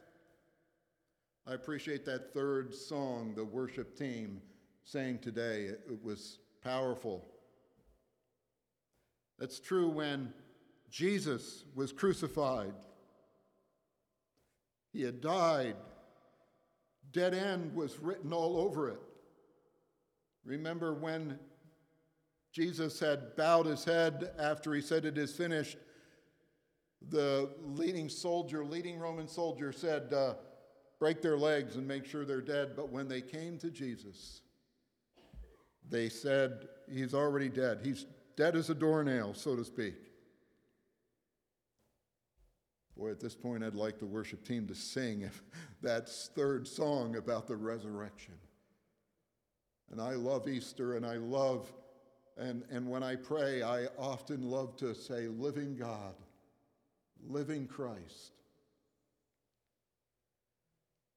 I 1.50 1.56
appreciate 1.56 2.06
that 2.06 2.32
third 2.32 2.76
song 2.76 3.34
the 3.36 3.44
worship 3.44 3.98
team 3.98 4.40
sang 4.84 5.18
today. 5.18 5.64
It, 5.66 6.04
was 6.04 6.38
powerful. 6.64 7.26
That's 9.40 9.60
true 9.60 9.90
when 9.90 10.32
Jesus 10.92 11.64
was 11.74 11.92
crucified. 11.92 12.74
He 14.94 15.02
had 15.02 15.22
died. 15.22 15.76
Dead 17.12 17.34
end 17.34 17.74
was 17.74 17.98
written 17.98 18.32
all 18.32 18.58
over 18.58 18.90
it. 18.90 19.00
Remember 20.46 20.94
when 20.94 21.40
Jesus 22.52 23.00
had 23.00 23.36
bowed 23.36 23.66
his 23.66 23.84
head 23.84 24.34
after 24.38 24.72
he 24.76 24.82
said, 24.82 25.04
It 25.04 25.18
is 25.18 25.34
finished? 25.34 25.78
The 27.10 27.50
leading 27.64 28.08
soldier, 28.08 28.64
leading 28.64 29.00
Roman 29.00 29.28
soldier, 29.28 29.72
said, 29.72 30.14
uh, 30.14 30.34
Break 31.00 31.22
their 31.22 31.38
legs 31.38 31.78
and 31.78 31.88
make 31.88 32.06
sure 32.06 32.26
they're 32.26 32.42
dead. 32.42 32.72
But 32.76 32.92
when 32.92 33.08
they 33.08 33.22
came 33.22 33.58
to 33.60 33.72
Jesus, 33.72 34.42
they 35.90 36.10
said, 36.10 36.68
He's 36.92 37.14
already 37.14 37.50
dead. 37.50 37.80
He's 37.84 38.06
dead 38.36 38.56
as 38.56 38.70
a 38.70 38.76
doornail, 38.76 39.34
so 39.34 39.56
to 39.56 39.64
speak. 39.64 39.96
Boy, 42.98 43.12
at 43.12 43.20
this 43.22 43.36
point, 43.36 43.64
I'd 43.64 43.76
like 43.76 43.98
the 43.98 44.06
worship 44.06 44.46
team 44.46 44.68
to 44.68 44.76
sing 44.76 45.30
that 45.82 46.10
third 46.10 46.68
song 46.68 47.16
about 47.16 47.48
the 47.48 47.56
resurrection. 47.56 48.34
And 49.92 50.02
I 50.02 50.16
love 50.16 50.48
Easter 50.50 50.98
and 50.98 51.06
I 51.06 51.16
love, 51.16 51.72
and, 52.38 52.64
and 52.70 52.90
when 52.90 53.02
I 53.02 53.16
pray, 53.16 53.64
I 53.64 53.86
often 53.98 54.44
love 54.44 54.76
to 54.78 54.94
say, 54.94 55.28
living 55.28 55.78
God, 55.78 56.14
living 57.26 57.68
Christ. 57.68 58.34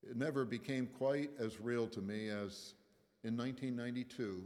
It 0.09 0.16
never 0.16 0.44
became 0.44 0.87
quite 0.87 1.30
as 1.38 1.61
real 1.61 1.87
to 1.88 2.00
me 2.00 2.28
as 2.28 2.75
in 3.25 3.37
1992 3.37 4.44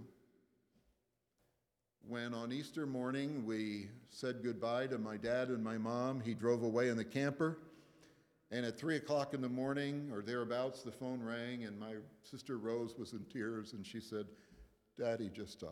when 2.08 2.34
on 2.34 2.52
Easter 2.52 2.86
morning 2.86 3.44
we 3.44 3.88
said 4.10 4.36
goodbye 4.42 4.86
to 4.86 4.96
my 4.96 5.16
dad 5.16 5.48
and 5.48 5.62
my 5.62 5.76
mom. 5.76 6.20
He 6.20 6.34
drove 6.34 6.62
away 6.62 6.88
in 6.88 6.96
the 6.96 7.04
camper. 7.04 7.58
And 8.52 8.64
at 8.64 8.78
three 8.78 8.94
o'clock 8.94 9.34
in 9.34 9.40
the 9.40 9.48
morning 9.48 10.08
or 10.12 10.22
thereabouts, 10.22 10.82
the 10.82 10.92
phone 10.92 11.20
rang, 11.20 11.64
and 11.64 11.78
my 11.80 11.94
sister 12.22 12.58
Rose 12.58 12.94
was 12.96 13.12
in 13.12 13.24
tears, 13.24 13.72
and 13.72 13.84
she 13.84 14.00
said, 14.00 14.26
Daddy 14.96 15.28
just 15.34 15.58
died. 15.58 15.70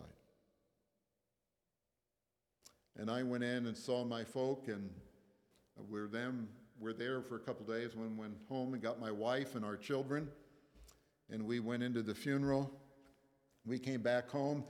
And 2.96 3.08
I 3.08 3.22
went 3.22 3.44
in 3.44 3.66
and 3.66 3.76
saw 3.76 4.04
my 4.04 4.24
folk, 4.24 4.66
and 4.66 4.90
we're 5.88 6.08
them. 6.08 6.48
We're 6.78 6.92
there 6.92 7.22
for 7.22 7.36
a 7.36 7.40
couple 7.40 7.64
days. 7.66 7.94
When 7.94 8.16
went 8.16 8.34
home 8.48 8.74
and 8.74 8.82
got 8.82 9.00
my 9.00 9.10
wife 9.10 9.54
and 9.54 9.64
our 9.64 9.76
children, 9.76 10.28
and 11.30 11.46
we 11.46 11.60
went 11.60 11.82
into 11.82 12.02
the 12.02 12.14
funeral. 12.14 12.70
We 13.64 13.78
came 13.78 14.02
back 14.02 14.28
home, 14.28 14.64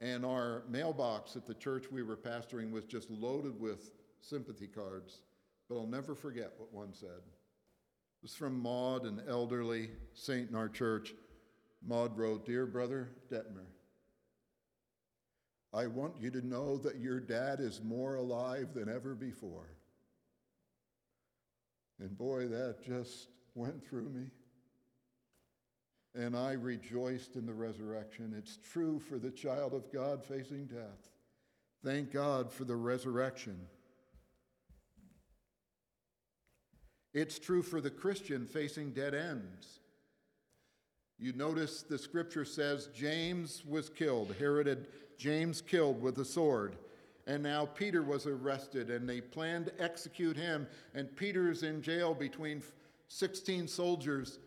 and 0.00 0.24
our 0.24 0.62
mailbox 0.68 1.34
at 1.34 1.46
the 1.46 1.54
church 1.54 1.86
we 1.90 2.02
were 2.02 2.16
pastoring 2.16 2.70
was 2.70 2.84
just 2.84 3.10
loaded 3.10 3.58
with 3.58 3.90
sympathy 4.20 4.66
cards. 4.66 5.22
But 5.68 5.76
I'll 5.76 5.86
never 5.86 6.14
forget 6.14 6.52
what 6.58 6.72
one 6.72 6.92
said. 6.92 7.08
It 7.08 8.22
was 8.22 8.34
from 8.34 8.60
Maud, 8.60 9.04
an 9.04 9.22
elderly 9.28 9.90
saint 10.14 10.50
in 10.50 10.56
our 10.56 10.68
church. 10.68 11.14
Maud 11.84 12.16
wrote, 12.16 12.46
Dear 12.46 12.66
Brother 12.66 13.10
Detmer, 13.30 13.66
I 15.72 15.86
want 15.86 16.14
you 16.20 16.30
to 16.30 16.46
know 16.46 16.78
that 16.78 17.00
your 17.00 17.20
dad 17.20 17.60
is 17.60 17.82
more 17.82 18.14
alive 18.14 18.74
than 18.74 18.88
ever 18.88 19.14
before. 19.14 19.75
And 22.00 22.16
boy, 22.16 22.48
that 22.48 22.84
just 22.84 23.28
went 23.54 23.86
through 23.86 24.10
me. 24.10 24.30
And 26.14 26.36
I 26.36 26.52
rejoiced 26.52 27.36
in 27.36 27.46
the 27.46 27.54
resurrection. 27.54 28.34
It's 28.36 28.58
true 28.72 28.98
for 28.98 29.18
the 29.18 29.30
child 29.30 29.74
of 29.74 29.92
God 29.92 30.24
facing 30.24 30.66
death. 30.66 31.10
Thank 31.84 32.12
God 32.12 32.50
for 32.50 32.64
the 32.64 32.76
resurrection. 32.76 33.58
It's 37.12 37.38
true 37.38 37.62
for 37.62 37.80
the 37.80 37.90
Christian 37.90 38.46
facing 38.46 38.92
dead 38.92 39.14
ends. 39.14 39.80
You 41.18 41.32
notice 41.32 41.82
the 41.82 41.98
scripture 41.98 42.44
says 42.44 42.88
James 42.94 43.64
was 43.64 43.88
killed. 43.88 44.34
Herod 44.38 44.86
James 45.16 45.62
killed 45.62 46.02
with 46.02 46.18
a 46.18 46.24
sword. 46.24 46.76
And 47.26 47.42
now 47.42 47.66
Peter 47.66 48.02
was 48.02 48.26
arrested, 48.26 48.88
and 48.88 49.08
they 49.08 49.20
planned 49.20 49.66
to 49.66 49.82
execute 49.82 50.36
him. 50.36 50.66
And 50.94 51.14
Peter's 51.16 51.64
in 51.64 51.82
jail 51.82 52.14
between 52.14 52.62
16 53.08 53.66
soldiers. 53.66 54.38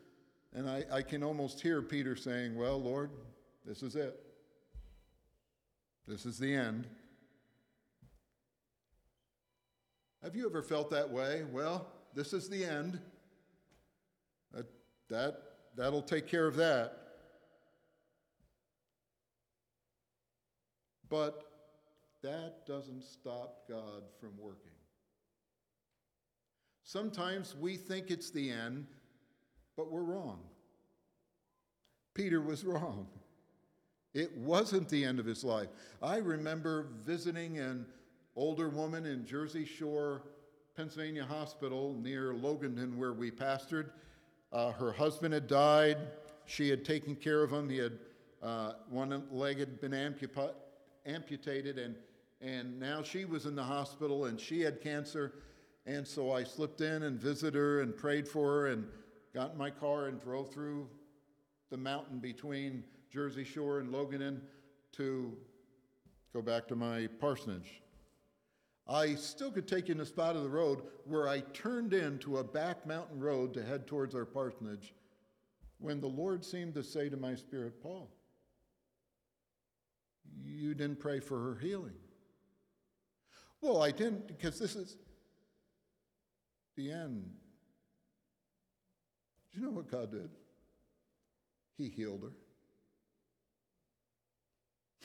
And 0.54 0.70
I, 0.70 0.86
I 0.92 1.02
can 1.02 1.22
almost 1.22 1.60
hear 1.62 1.82
Peter 1.82 2.16
saying, 2.16 2.56
Well, 2.56 2.82
Lord, 2.82 3.12
this 3.66 3.84
is 3.84 3.96
it. 3.96 4.20
This 6.08 6.26
is 6.26 6.40
the 6.40 6.54
end. 6.54 6.88
Have 10.24 10.36
you 10.36 10.46
ever 10.46 10.62
felt 10.62 10.90
that 10.90 11.10
way? 11.10 11.44
Well, 11.52 11.88
this 12.16 12.34
is 12.34 12.50
the 12.50 12.66
end. 12.66 13.00
That, 14.54 14.66
that, 15.10 15.42
that'll 15.76 16.02
take 16.02 16.28
care 16.28 16.48
of 16.48 16.56
that. 16.56 16.98
But 21.10 21.49
that 22.22 22.66
doesn't 22.66 23.04
stop 23.04 23.68
God 23.68 24.04
from 24.20 24.32
working. 24.38 24.72
Sometimes 26.84 27.56
we 27.56 27.76
think 27.76 28.10
it's 28.10 28.32
the 28.32 28.50
end, 28.50 28.88
but 29.78 29.92
we're 29.92 30.04
wrong. 30.04 30.40
Peter 32.14 32.42
was 32.42 32.66
wrong. 32.66 33.08
It 34.14 34.36
wasn't 34.38 34.90
the 34.90 35.06
end 35.06 35.20
of 35.20 35.26
his 35.26 35.44
life. 35.44 35.70
I 36.02 36.18
remember 36.18 36.88
visiting 37.06 37.60
an 37.60 37.86
older 38.36 38.70
woman 38.70 39.06
in 39.06 39.26
Jersey 39.26 39.66
Shore, 39.66 40.24
Pennsylvania 40.76 41.24
Hospital 41.24 41.96
near 42.02 42.34
Loganton, 42.34 42.98
where 42.98 43.14
we 43.14 43.30
pastored. 43.30 43.92
Uh, 44.52 44.72
her 44.72 44.92
husband 44.92 45.34
had 45.34 45.48
died. 45.48 45.98
She 46.48 46.70
had 46.70 46.84
taken 46.84 47.16
care 47.16 47.44
of 47.44 47.52
him. 47.54 47.70
He 47.70 47.78
had 47.78 48.00
uh, 48.42 48.74
one 48.90 49.24
leg 49.32 49.60
had 49.60 49.80
been 49.80 49.92
amputa- 49.92 50.56
amputated, 51.06 51.78
and 51.78 51.96
and 52.42 52.80
now 52.80 53.02
she 53.04 53.26
was 53.26 53.46
in 53.46 53.56
the 53.56 53.64
hospital, 53.64 54.26
and 54.26 54.40
she 54.40 54.62
had 54.62 54.82
cancer. 54.82 55.34
And 55.86 56.08
so 56.08 56.32
I 56.32 56.44
slipped 56.44 56.82
in 56.82 57.04
and 57.04 57.20
visited 57.20 57.56
her 57.56 57.82
and 57.82 57.96
prayed 57.96 58.28
for 58.28 58.62
her, 58.62 58.68
and 58.68 58.86
got 59.34 59.52
in 59.54 59.58
my 59.58 59.70
car 59.70 60.08
and 60.08 60.22
drove 60.22 60.54
through 60.54 60.88
the 61.70 61.78
mountain 61.78 62.20
between 62.20 62.84
Jersey 63.12 63.44
Shore 63.44 63.80
and 63.80 63.94
Loganton 63.94 64.42
to 64.94 65.38
go 66.34 66.42
back 66.42 66.68
to 66.68 66.76
my 66.76 67.08
parsonage. 67.20 67.82
I 68.88 69.14
still 69.16 69.52
could 69.52 69.68
take 69.68 69.90
in 69.90 70.00
a 70.00 70.06
spot 70.06 70.36
of 70.36 70.44
the 70.44 70.50
road 70.50 70.82
where 71.06 71.28
I 71.28 71.42
turned 71.54 71.94
into 71.94 72.38
a 72.38 72.44
back 72.44 72.88
mountain 72.88 73.20
road 73.20 73.54
to 73.54 73.64
head 73.64 73.86
towards 73.86 74.16
our 74.16 74.26
parsonage 74.26 74.96
when 75.78 76.02
the 76.02 76.08
Lord 76.08 76.44
seemed 76.44 76.74
to 76.74 76.84
say 76.84 77.08
to 77.08 77.18
my 77.18 77.36
spirit, 77.36 77.82
Paul, 77.82 78.10
you 80.44 80.74
didn't 80.74 81.00
pray 81.00 81.20
for 81.20 81.40
her 81.40 81.56
healing. 81.60 81.94
Well, 83.62 83.82
I 83.82 83.92
didn't 83.92 84.28
because 84.28 84.58
this 84.60 84.76
is 84.76 84.98
the 86.76 86.92
end. 86.92 87.30
Do 89.52 89.60
you 89.60 89.66
know 89.66 89.72
what 89.72 89.92
God 89.92 90.12
did? 90.12 90.30
He 91.78 91.90
healed 91.90 92.24
her. 92.24 92.32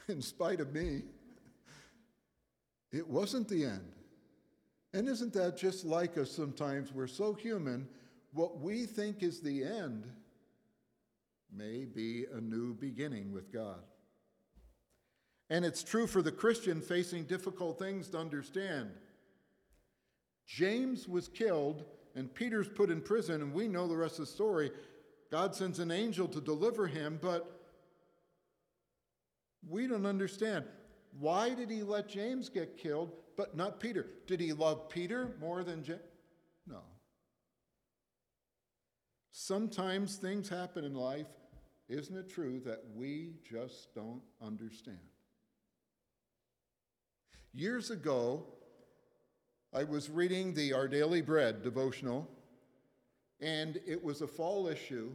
In 0.12 0.22
spite 0.22 0.60
of 0.60 0.72
me, 0.72 1.02
it 2.92 3.08
wasn't 3.08 3.48
the 3.48 3.64
end. 3.64 3.92
And 4.92 5.08
isn't 5.08 5.32
that 5.32 5.56
just 5.56 5.84
like 5.84 6.16
us 6.16 6.30
sometimes? 6.30 6.92
We're 6.92 7.08
so 7.08 7.34
human, 7.34 7.88
what 8.32 8.60
we 8.60 8.86
think 8.86 9.24
is 9.24 9.40
the 9.40 9.64
end 9.64 10.06
may 11.52 11.84
be 11.84 12.26
a 12.32 12.40
new 12.40 12.74
beginning 12.74 13.32
with 13.32 13.52
God. 13.52 13.82
And 15.50 15.64
it's 15.64 15.82
true 15.82 16.06
for 16.06 16.22
the 16.22 16.32
Christian 16.32 16.80
facing 16.80 17.24
difficult 17.24 17.78
things 17.78 18.08
to 18.10 18.18
understand. 18.18 18.90
James 20.46 21.08
was 21.08 21.28
killed 21.28 21.84
and 22.14 22.32
Peter's 22.32 22.68
put 22.68 22.90
in 22.90 23.00
prison, 23.00 23.42
and 23.42 23.52
we 23.52 23.66
know 23.68 23.88
the 23.88 23.96
rest 23.96 24.18
of 24.18 24.26
the 24.26 24.32
story. 24.32 24.70
God 25.30 25.54
sends 25.54 25.80
an 25.80 25.90
angel 25.90 26.28
to 26.28 26.40
deliver 26.40 26.86
him, 26.86 27.18
but 27.20 27.60
we 29.68 29.86
don't 29.86 30.06
understand. 30.06 30.64
Why 31.18 31.54
did 31.54 31.70
he 31.70 31.82
let 31.82 32.08
James 32.08 32.48
get 32.48 32.76
killed, 32.76 33.12
but 33.36 33.56
not 33.56 33.80
Peter? 33.80 34.06
Did 34.26 34.40
he 34.40 34.52
love 34.52 34.88
Peter 34.88 35.34
more 35.40 35.64
than 35.64 35.82
James? 35.82 36.00
No. 36.66 36.80
Sometimes 39.32 40.16
things 40.16 40.48
happen 40.48 40.84
in 40.84 40.94
life, 40.94 41.26
isn't 41.88 42.16
it 42.16 42.30
true, 42.30 42.60
that 42.64 42.84
we 42.94 43.32
just 43.48 43.92
don't 43.94 44.22
understand? 44.40 44.98
Years 47.56 47.92
ago, 47.92 48.42
I 49.72 49.84
was 49.84 50.10
reading 50.10 50.54
the 50.54 50.72
Our 50.72 50.88
Daily 50.88 51.22
Bread 51.22 51.62
devotional, 51.62 52.28
and 53.40 53.78
it 53.86 54.02
was 54.02 54.22
a 54.22 54.26
fall 54.26 54.66
issue, 54.66 55.12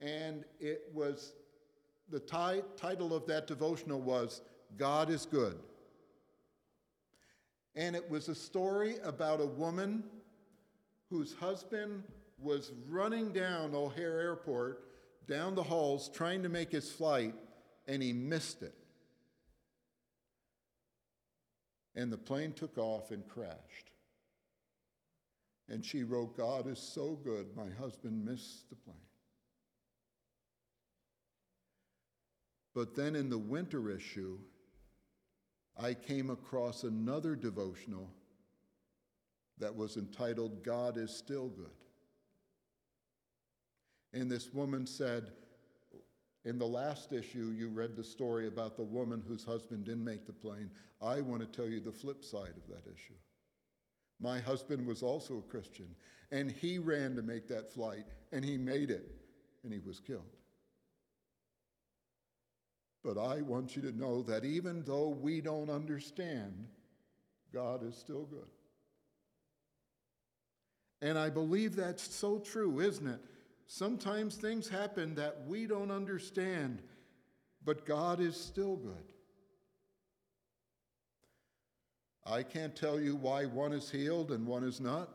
and 0.00 0.46
it 0.58 0.84
was 0.94 1.34
the 2.08 2.18
ti- 2.18 2.62
title 2.78 3.12
of 3.12 3.26
that 3.26 3.46
devotional 3.46 4.00
was 4.00 4.40
God 4.78 5.10
is 5.10 5.26
Good. 5.26 5.58
And 7.76 7.94
it 7.94 8.08
was 8.08 8.30
a 8.30 8.34
story 8.34 8.96
about 9.04 9.42
a 9.42 9.46
woman 9.46 10.04
whose 11.10 11.34
husband 11.34 12.04
was 12.38 12.72
running 12.88 13.34
down 13.34 13.74
O'Hare 13.74 14.18
Airport, 14.18 14.80
down 15.28 15.54
the 15.54 15.62
halls, 15.62 16.08
trying 16.08 16.42
to 16.42 16.48
make 16.48 16.72
his 16.72 16.90
flight, 16.90 17.34
and 17.86 18.02
he 18.02 18.14
missed 18.14 18.62
it 18.62 18.79
and 21.94 22.12
the 22.12 22.18
plane 22.18 22.52
took 22.52 22.78
off 22.78 23.10
and 23.10 23.26
crashed. 23.28 23.90
And 25.68 25.84
she 25.84 26.02
wrote, 26.02 26.36
God 26.36 26.66
is 26.66 26.78
so 26.78 27.18
good, 27.22 27.46
my 27.56 27.68
husband 27.78 28.24
missed 28.24 28.68
the 28.70 28.76
plane. 28.76 28.96
But 32.74 32.94
then 32.94 33.16
in 33.16 33.28
the 33.28 33.38
winter 33.38 33.90
issue, 33.90 34.38
I 35.78 35.94
came 35.94 36.30
across 36.30 36.84
another 36.84 37.34
devotional 37.34 38.10
that 39.58 39.74
was 39.74 39.96
entitled, 39.96 40.64
God 40.64 40.96
is 40.96 41.14
Still 41.14 41.48
Good. 41.48 41.66
And 44.12 44.30
this 44.30 44.52
woman 44.52 44.86
said, 44.86 45.30
In 46.44 46.58
the 46.58 46.66
last 46.66 47.12
issue, 47.12 47.54
you 47.56 47.68
read 47.68 47.96
the 47.96 48.04
story 48.04 48.46
about 48.46 48.76
the 48.76 48.82
woman 48.82 49.22
whose 49.26 49.44
husband 49.44 49.84
didn't 49.84 50.04
make 50.04 50.26
the 50.26 50.32
plane. 50.32 50.70
I 51.02 51.20
want 51.20 51.42
to 51.42 51.46
tell 51.46 51.70
you 51.70 51.80
the 51.80 51.92
flip 51.92 52.24
side 52.24 52.54
of 52.56 52.66
that 52.68 52.90
issue. 52.90 53.14
My 54.20 54.40
husband 54.40 54.86
was 54.86 55.02
also 55.02 55.38
a 55.38 55.50
Christian, 55.50 55.94
and 56.30 56.50
he 56.50 56.78
ran 56.78 57.14
to 57.16 57.22
make 57.22 57.46
that 57.48 57.72
flight, 57.72 58.04
and 58.32 58.44
he 58.44 58.56
made 58.56 58.90
it, 58.90 59.10
and 59.64 59.72
he 59.72 59.80
was 59.80 60.00
killed. 60.00 60.22
But 63.02 63.18
I 63.18 63.40
want 63.42 63.76
you 63.76 63.82
to 63.82 63.92
know 63.92 64.22
that 64.22 64.44
even 64.44 64.82
though 64.84 65.08
we 65.08 65.40
don't 65.40 65.70
understand, 65.70 66.66
God 67.52 67.82
is 67.86 67.96
still 67.96 68.24
good. 68.24 68.48
And 71.02 71.18
I 71.18 71.30
believe 71.30 71.76
that's 71.76 72.14
so 72.14 72.38
true, 72.38 72.80
isn't 72.80 73.06
it? 73.06 73.20
Sometimes 73.72 74.34
things 74.34 74.68
happen 74.68 75.14
that 75.14 75.46
we 75.46 75.64
don't 75.64 75.92
understand, 75.92 76.82
but 77.64 77.86
God 77.86 78.18
is 78.18 78.36
still 78.36 78.74
good. 78.74 79.12
I 82.26 82.42
can't 82.42 82.74
tell 82.74 82.98
you 82.98 83.14
why 83.14 83.44
one 83.44 83.72
is 83.72 83.88
healed 83.88 84.32
and 84.32 84.44
one 84.44 84.64
is 84.64 84.80
not, 84.80 85.10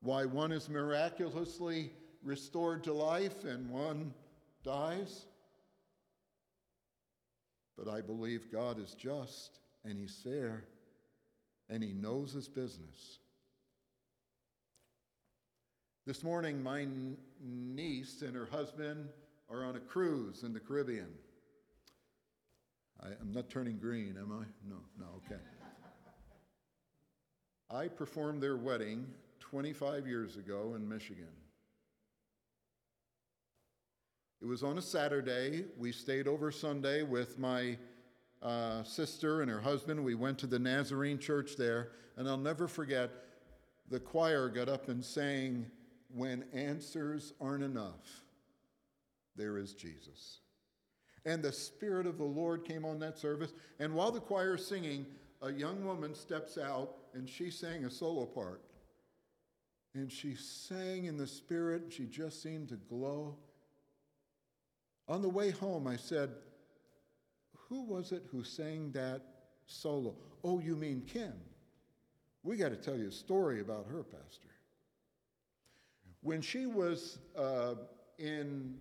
why 0.00 0.26
one 0.26 0.52
is 0.52 0.68
miraculously 0.68 1.90
restored 2.22 2.84
to 2.84 2.92
life 2.92 3.42
and 3.42 3.68
one 3.68 4.14
dies. 4.62 5.26
But 7.76 7.88
I 7.88 8.00
believe 8.00 8.52
God 8.52 8.78
is 8.78 8.94
just 8.94 9.58
and 9.84 9.98
He's 9.98 10.20
fair 10.22 10.66
and 11.68 11.82
He 11.82 11.94
knows 11.94 12.32
His 12.32 12.46
business. 12.46 13.18
This 16.10 16.24
morning, 16.24 16.60
my 16.60 16.88
niece 17.40 18.22
and 18.22 18.34
her 18.34 18.46
husband 18.46 19.10
are 19.48 19.64
on 19.64 19.76
a 19.76 19.78
cruise 19.78 20.42
in 20.42 20.52
the 20.52 20.58
Caribbean. 20.58 21.06
I, 23.00 23.10
am 23.10 23.30
not 23.30 23.48
turning 23.48 23.78
green, 23.78 24.16
am 24.18 24.32
I? 24.32 24.44
No, 24.68 24.78
no, 24.98 25.04
okay. 25.18 25.40
I 27.70 27.86
performed 27.86 28.42
their 28.42 28.56
wedding 28.56 29.06
25 29.38 30.08
years 30.08 30.36
ago 30.36 30.74
in 30.74 30.88
Michigan. 30.88 31.30
It 34.42 34.46
was 34.46 34.64
on 34.64 34.78
a 34.78 34.82
Saturday. 34.82 35.66
We 35.78 35.92
stayed 35.92 36.26
over 36.26 36.50
Sunday 36.50 37.04
with 37.04 37.38
my 37.38 37.78
uh, 38.42 38.82
sister 38.82 39.42
and 39.42 39.48
her 39.48 39.60
husband. 39.60 40.04
We 40.04 40.16
went 40.16 40.40
to 40.40 40.48
the 40.48 40.58
Nazarene 40.58 41.20
church 41.20 41.54
there, 41.56 41.92
and 42.16 42.28
I'll 42.28 42.36
never 42.36 42.66
forget 42.66 43.12
the 43.88 44.00
choir 44.00 44.48
got 44.48 44.68
up 44.68 44.88
and 44.88 45.04
sang, 45.04 45.70
When 46.14 46.44
answers 46.52 47.32
aren't 47.40 47.62
enough, 47.62 48.22
there 49.36 49.58
is 49.58 49.74
Jesus. 49.74 50.40
And 51.24 51.42
the 51.42 51.52
Spirit 51.52 52.06
of 52.06 52.18
the 52.18 52.24
Lord 52.24 52.64
came 52.64 52.84
on 52.84 52.98
that 53.00 53.18
service. 53.18 53.52
And 53.78 53.94
while 53.94 54.10
the 54.10 54.20
choir 54.20 54.54
is 54.54 54.66
singing, 54.66 55.06
a 55.42 55.52
young 55.52 55.84
woman 55.84 56.14
steps 56.14 56.58
out 56.58 56.96
and 57.14 57.28
she 57.28 57.50
sang 57.50 57.84
a 57.84 57.90
solo 57.90 58.26
part. 58.26 58.62
And 59.94 60.10
she 60.10 60.34
sang 60.34 61.06
in 61.06 61.16
the 61.16 61.26
Spirit, 61.26 61.84
she 61.90 62.06
just 62.06 62.42
seemed 62.42 62.68
to 62.68 62.76
glow. 62.76 63.36
On 65.08 65.20
the 65.20 65.28
way 65.28 65.50
home, 65.50 65.86
I 65.86 65.96
said, 65.96 66.30
Who 67.68 67.82
was 67.82 68.12
it 68.12 68.24
who 68.30 68.44
sang 68.44 68.92
that 68.92 69.22
solo? 69.66 70.14
Oh, 70.44 70.60
you 70.60 70.76
mean 70.76 71.02
Kim. 71.06 71.32
We 72.42 72.56
got 72.56 72.70
to 72.70 72.76
tell 72.76 72.96
you 72.96 73.08
a 73.08 73.12
story 73.12 73.60
about 73.60 73.86
her, 73.90 74.02
Pastor. 74.04 74.49
When 76.22 76.42
she 76.42 76.66
was 76.66 77.18
uh, 77.36 77.74
in, 78.18 78.74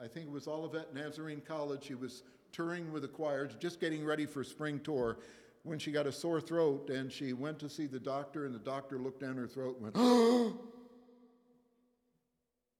I 0.00 0.06
think 0.06 0.26
it 0.26 0.32
was 0.32 0.46
Olivet 0.46 0.94
Nazarene 0.94 1.40
College, 1.40 1.84
she 1.84 1.94
was 1.94 2.22
touring 2.52 2.92
with 2.92 3.02
the 3.02 3.08
choir, 3.08 3.48
just 3.58 3.80
getting 3.80 4.04
ready 4.04 4.26
for 4.26 4.44
spring 4.44 4.80
tour, 4.80 5.18
when 5.64 5.78
she 5.78 5.90
got 5.90 6.06
a 6.06 6.12
sore 6.12 6.40
throat 6.40 6.88
and 6.88 7.12
she 7.12 7.32
went 7.32 7.58
to 7.58 7.68
see 7.68 7.86
the 7.86 7.98
doctor, 7.98 8.46
and 8.46 8.54
the 8.54 8.60
doctor 8.60 8.98
looked 8.98 9.20
down 9.20 9.36
her 9.36 9.48
throat 9.48 9.76
and 9.80 9.92
went, 9.92 9.96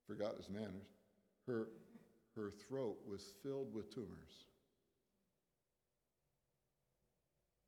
Forgot 0.06 0.36
his 0.38 0.48
manners. 0.48 0.88
Her, 1.46 1.68
her 2.34 2.50
throat 2.50 2.96
was 3.06 3.34
filled 3.42 3.74
with 3.74 3.92
tumors. 3.94 4.46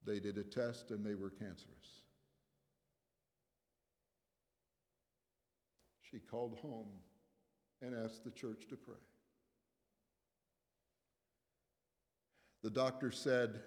They 0.06 0.20
did 0.20 0.38
a 0.38 0.42
test 0.42 0.90
and 0.90 1.04
they 1.04 1.14
were 1.14 1.30
cancerous. 1.30 2.00
She 6.10 6.18
called 6.18 6.58
home 6.60 6.88
and 7.82 7.94
asked 7.94 8.24
the 8.24 8.30
church 8.30 8.66
to 8.68 8.76
pray. 8.76 8.96
The 12.62 12.70
doctor 12.70 13.10
said, 13.10 13.60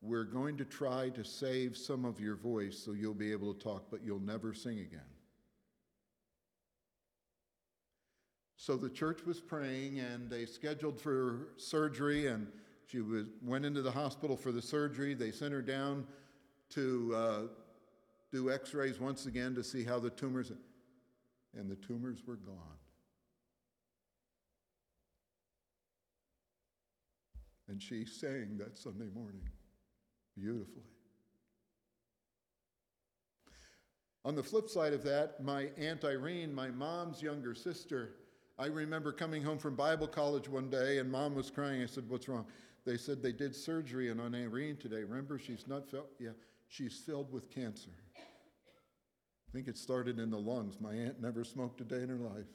We're 0.00 0.24
going 0.24 0.56
to 0.58 0.64
try 0.64 1.10
to 1.10 1.24
save 1.24 1.76
some 1.76 2.04
of 2.04 2.20
your 2.20 2.36
voice 2.36 2.78
so 2.78 2.92
you'll 2.92 3.14
be 3.14 3.32
able 3.32 3.52
to 3.52 3.60
talk, 3.60 3.86
but 3.90 4.02
you'll 4.02 4.20
never 4.20 4.54
sing 4.54 4.78
again. 4.78 5.00
So 8.56 8.76
the 8.78 8.88
church 8.88 9.26
was 9.26 9.40
praying 9.40 9.98
and 9.98 10.30
they 10.30 10.46
scheduled 10.46 10.98
for 10.98 11.48
surgery 11.58 12.28
and 12.28 12.46
she 12.86 13.00
was, 13.00 13.26
went 13.42 13.66
into 13.66 13.82
the 13.82 13.90
hospital 13.90 14.38
for 14.38 14.52
the 14.52 14.62
surgery. 14.62 15.12
They 15.12 15.32
sent 15.32 15.52
her 15.52 15.60
down 15.60 16.06
to 16.70 17.14
uh, 17.14 17.40
do 18.32 18.50
x 18.50 18.72
rays 18.72 18.98
once 18.98 19.26
again 19.26 19.54
to 19.54 19.62
see 19.62 19.84
how 19.84 19.98
the 19.98 20.08
tumors, 20.08 20.50
and 21.58 21.70
the 21.70 21.76
tumors 21.76 22.22
were 22.26 22.36
gone. 22.36 22.56
And 27.68 27.82
she 27.82 28.04
sang 28.04 28.58
that 28.58 28.76
Sunday 28.76 29.08
morning 29.14 29.48
beautifully. 30.36 30.84
On 34.24 34.34
the 34.34 34.42
flip 34.42 34.68
side 34.68 34.92
of 34.92 35.02
that, 35.04 35.42
my 35.42 35.68
Aunt 35.78 36.04
Irene, 36.04 36.54
my 36.54 36.68
mom's 36.68 37.22
younger 37.22 37.54
sister, 37.54 38.14
I 38.58 38.66
remember 38.66 39.12
coming 39.12 39.42
home 39.42 39.58
from 39.58 39.74
Bible 39.74 40.06
college 40.06 40.48
one 40.48 40.70
day 40.70 40.98
and 40.98 41.10
mom 41.10 41.34
was 41.34 41.50
crying. 41.50 41.82
I 41.82 41.86
said, 41.86 42.08
What's 42.08 42.28
wrong? 42.28 42.46
They 42.86 42.96
said 42.96 43.22
they 43.22 43.32
did 43.32 43.54
surgery 43.54 44.10
and 44.10 44.20
on 44.20 44.34
Irene 44.34 44.76
today. 44.76 45.02
Remember, 45.02 45.38
she's 45.38 45.66
not 45.66 45.88
filled? 45.88 46.08
Yeah, 46.18 46.30
she's 46.68 46.96
filled 46.98 47.32
with 47.32 47.50
cancer. 47.50 47.90
I 49.54 49.56
think 49.56 49.68
it 49.68 49.78
started 49.78 50.18
in 50.18 50.30
the 50.30 50.38
lungs. 50.38 50.80
My 50.80 50.94
aunt 50.94 51.22
never 51.22 51.44
smoked 51.44 51.80
a 51.80 51.84
day 51.84 52.02
in 52.02 52.08
her 52.08 52.16
life. 52.16 52.48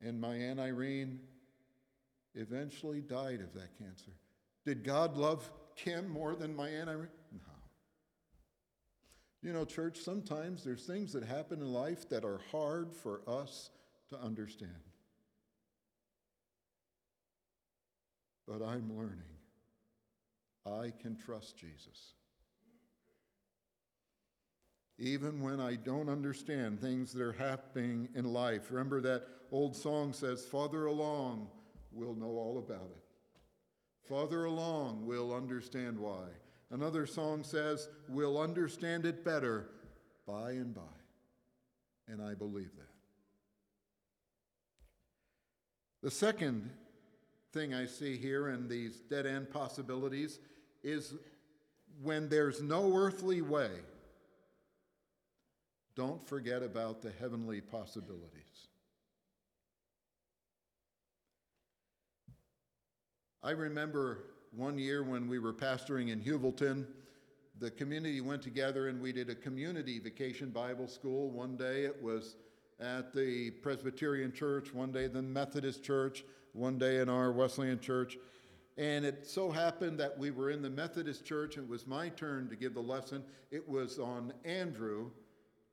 And 0.00 0.20
my 0.20 0.36
Aunt 0.36 0.60
Irene 0.60 1.18
eventually 2.36 3.00
died 3.00 3.40
of 3.40 3.52
that 3.54 3.76
cancer. 3.76 4.12
Did 4.64 4.84
God 4.84 5.16
love 5.16 5.50
Kim 5.74 6.08
more 6.08 6.36
than 6.36 6.54
my 6.54 6.68
Aunt 6.68 6.88
Irene? 6.88 7.08
No. 7.32 7.40
You 9.42 9.52
know, 9.52 9.64
church, 9.64 9.98
sometimes 9.98 10.62
there's 10.62 10.84
things 10.84 11.12
that 11.14 11.24
happen 11.24 11.60
in 11.60 11.72
life 11.72 12.08
that 12.10 12.24
are 12.24 12.40
hard 12.52 12.94
for 12.94 13.22
us 13.26 13.70
to 14.10 14.20
understand. 14.20 14.70
But 18.46 18.62
I'm 18.62 18.96
learning. 18.96 19.18
I 20.64 20.92
can 21.02 21.16
trust 21.16 21.56
Jesus. 21.56 22.14
Even 24.98 25.40
when 25.40 25.60
I 25.60 25.74
don't 25.74 26.08
understand 26.08 26.80
things 26.80 27.12
that 27.12 27.22
are 27.22 27.32
happening 27.32 28.08
in 28.14 28.32
life. 28.32 28.70
Remember 28.70 29.00
that 29.00 29.26
old 29.50 29.74
song 29.74 30.12
says, 30.12 30.44
Farther 30.44 30.86
along, 30.86 31.48
we'll 31.90 32.14
know 32.14 32.26
all 32.26 32.58
about 32.58 32.90
it. 32.90 33.02
Farther 34.08 34.44
along, 34.44 35.04
we'll 35.04 35.34
understand 35.34 35.98
why. 35.98 36.26
Another 36.70 37.06
song 37.06 37.42
says, 37.42 37.88
We'll 38.08 38.38
understand 38.38 39.04
it 39.04 39.24
better 39.24 39.68
by 40.26 40.52
and 40.52 40.74
by. 40.74 40.82
And 42.06 42.22
I 42.22 42.34
believe 42.34 42.70
that. 42.76 42.94
The 46.02 46.10
second 46.10 46.70
thing 47.52 47.72
I 47.72 47.86
see 47.86 48.18
here 48.18 48.48
in 48.48 48.68
these 48.68 49.00
dead 49.08 49.24
end 49.24 49.50
possibilities 49.50 50.38
is 50.82 51.14
when 52.02 52.28
there's 52.28 52.60
no 52.60 52.94
earthly 52.94 53.40
way, 53.40 53.70
don't 55.96 56.26
forget 56.26 56.62
about 56.62 57.02
the 57.02 57.12
heavenly 57.20 57.60
possibilities. 57.60 58.68
I 63.42 63.50
remember 63.50 64.24
one 64.52 64.78
year 64.78 65.02
when 65.02 65.28
we 65.28 65.38
were 65.38 65.52
pastoring 65.52 66.10
in 66.10 66.20
Heuvelton, 66.20 66.86
the 67.60 67.70
community 67.70 68.20
went 68.20 68.42
together 68.42 68.88
and 68.88 69.00
we 69.00 69.12
did 69.12 69.30
a 69.30 69.34
community 69.34 69.98
vacation 69.98 70.50
Bible 70.50 70.88
school. 70.88 71.30
One 71.30 71.56
day 71.56 71.84
it 71.84 72.02
was 72.02 72.36
at 72.80 73.12
the 73.12 73.50
Presbyterian 73.50 74.32
Church, 74.32 74.72
one 74.74 74.90
day 74.90 75.06
the 75.06 75.22
Methodist 75.22 75.84
Church, 75.84 76.24
one 76.52 76.78
day 76.78 76.98
in 77.00 77.08
our 77.08 77.30
Wesleyan 77.30 77.78
Church. 77.78 78.16
And 78.76 79.04
it 79.04 79.26
so 79.26 79.50
happened 79.52 80.00
that 80.00 80.18
we 80.18 80.32
were 80.32 80.50
in 80.50 80.62
the 80.62 80.70
Methodist 80.70 81.24
Church 81.24 81.56
and 81.56 81.66
it 81.66 81.70
was 81.70 81.86
my 81.86 82.08
turn 82.08 82.48
to 82.48 82.56
give 82.56 82.74
the 82.74 82.80
lesson. 82.80 83.22
It 83.52 83.68
was 83.68 84.00
on 84.00 84.32
Andrew 84.44 85.10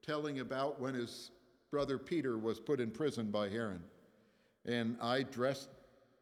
telling 0.06 0.40
about 0.40 0.80
when 0.80 0.94
his 0.94 1.32
brother 1.70 1.98
Peter 1.98 2.38
was 2.38 2.60
put 2.60 2.80
in 2.80 2.92
prison 2.92 3.32
by 3.32 3.50
Herod. 3.50 3.82
And 4.66 4.98
I 5.02 5.24
dressed 5.24 5.70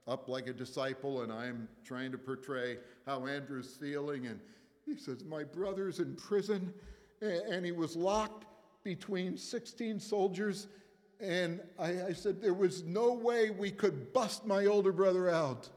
up 0.07 0.27
like 0.27 0.47
a 0.47 0.53
disciple, 0.53 1.21
and 1.21 1.31
I'm 1.31 1.67
trying 1.83 2.11
to 2.11 2.17
portray 2.17 2.77
how 3.05 3.25
Andrew's 3.25 3.75
feeling. 3.79 4.27
And 4.27 4.39
he 4.85 4.95
says, 4.95 5.23
My 5.23 5.43
brother's 5.43 5.99
in 5.99 6.15
prison, 6.15 6.73
and 7.21 7.65
he 7.65 7.71
was 7.71 7.95
locked 7.95 8.45
between 8.83 9.37
16 9.37 9.99
soldiers. 9.99 10.67
And 11.19 11.59
I, 11.77 12.03
I 12.03 12.13
said, 12.13 12.41
There 12.41 12.53
was 12.53 12.83
no 12.83 13.13
way 13.13 13.49
we 13.49 13.71
could 13.71 14.13
bust 14.13 14.45
my 14.45 14.65
older 14.65 14.91
brother 14.91 15.29
out. 15.29 15.69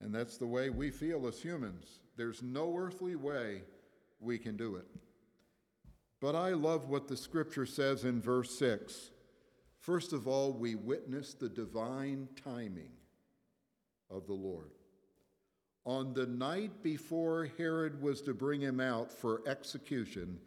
And 0.00 0.14
that's 0.14 0.36
the 0.36 0.46
way 0.46 0.68
we 0.68 0.90
feel 0.90 1.26
as 1.26 1.40
humans. 1.40 2.00
There's 2.16 2.42
no 2.42 2.76
earthly 2.76 3.16
way 3.16 3.62
we 4.20 4.38
can 4.38 4.56
do 4.56 4.76
it. 4.76 4.86
But 6.20 6.34
I 6.34 6.50
love 6.50 6.88
what 6.88 7.08
the 7.08 7.16
scripture 7.16 7.66
says 7.66 8.04
in 8.04 8.20
verse 8.20 8.56
6. 8.58 9.10
First 9.80 10.12
of 10.12 10.26
all, 10.26 10.52
we 10.52 10.74
witness 10.74 11.34
the 11.34 11.48
divine 11.48 12.28
timing 12.42 12.92
of 14.10 14.26
the 14.26 14.32
Lord. 14.32 14.70
On 15.84 16.14
the 16.14 16.26
night 16.26 16.82
before 16.82 17.50
Herod 17.58 18.00
was 18.00 18.22
to 18.22 18.32
bring 18.32 18.62
him 18.62 18.80
out 18.80 19.12
for 19.12 19.42
execution, 19.46 20.38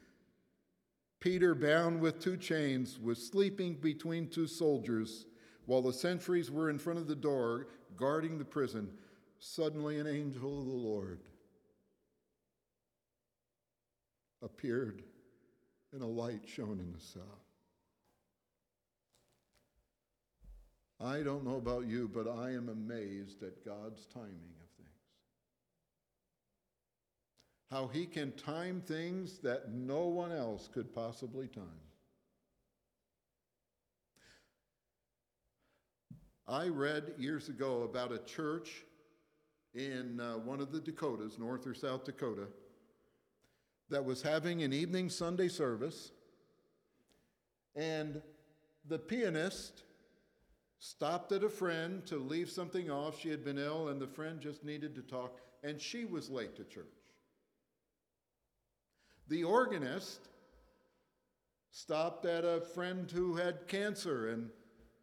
Peter, 1.20 1.54
bound 1.54 2.00
with 2.00 2.20
two 2.20 2.38
chains, 2.38 3.00
was 3.00 3.24
sleeping 3.24 3.76
between 3.76 4.28
two 4.28 4.48
soldiers 4.48 5.26
while 5.66 5.82
the 5.82 5.94
sentries 5.94 6.50
were 6.50 6.70
in 6.70 6.80
front 6.80 6.98
of 6.98 7.08
the 7.08 7.16
door 7.16 7.68
guarding 7.96 8.38
the 8.38 8.46
prison. 8.46 8.90
Suddenly, 9.40 10.00
an 10.00 10.08
angel 10.08 10.60
of 10.60 10.66
the 10.66 10.72
Lord 10.72 11.20
appeared, 14.41 15.04
and 15.93 16.02
a 16.02 16.06
light 16.06 16.41
shone 16.45 16.80
in 16.80 16.91
the 16.91 17.00
cell. 17.00 17.41
I 21.00 21.21
don't 21.21 21.45
know 21.45 21.58
about 21.58 21.88
you, 21.88 22.10
but 22.12 22.28
I 22.28 22.52
am 22.52 22.69
amazed 22.69 23.43
at 23.43 23.63
God's 23.63 24.06
timing 24.13 24.56
of 24.62 24.69
things. 24.78 24.89
How 27.69 27.88
He 27.88 28.06
can 28.06 28.32
time 28.32 28.82
things 28.82 29.39
that 29.39 29.71
no 29.71 30.08
one 30.08 30.32
else 30.32 30.67
could 30.73 30.93
possibly 30.93 31.47
time. 31.47 31.63
I 36.47 36.67
read 36.69 37.13
years 37.17 37.50
ago 37.50 37.84
about 37.84 38.13
a 38.13 38.19
church 38.19 38.86
in 39.76 40.19
uh, 40.19 40.38
one 40.38 40.62
of 40.62 40.71
the 40.71 40.80
Dakotas, 40.80 41.38
North 41.38 41.67
or 41.67 41.73
South 41.73 42.06
Dakota, 42.06 42.47
that 43.89 44.04
was 44.04 44.21
having 44.21 44.63
an 44.63 44.73
evening 44.73 45.10
Sunday 45.10 45.47
service, 45.47 46.12
and 47.76 48.21
the 48.88 49.00
pianist 49.00 49.84
stopped 50.80 51.32
at 51.32 51.43
a 51.43 51.50
friend 51.50 52.06
to 52.06 52.17
leave 52.17 52.50
something 52.50 52.89
off. 52.89 53.19
She 53.19 53.30
had 53.30 53.43
been 53.43 53.58
ill, 53.58 53.89
and 53.89 54.02
the 54.02 54.08
friend 54.08 54.39
just 54.39 54.63
needed 54.63 54.95
to 54.95 55.02
talk, 55.02 55.39
and 55.63 55.82
she 55.82 56.06
was 56.06 56.30
late 56.30 56.56
to 56.58 56.63
church. 56.63 56.86
The 59.28 59.43
organist 59.43 60.30
stopped 61.71 62.26
at 62.26 62.43
a 62.45 62.62
friend 62.62 63.10
who 63.10 63.36
had 63.36 63.67
cancer, 63.67 64.30
and 64.30 64.50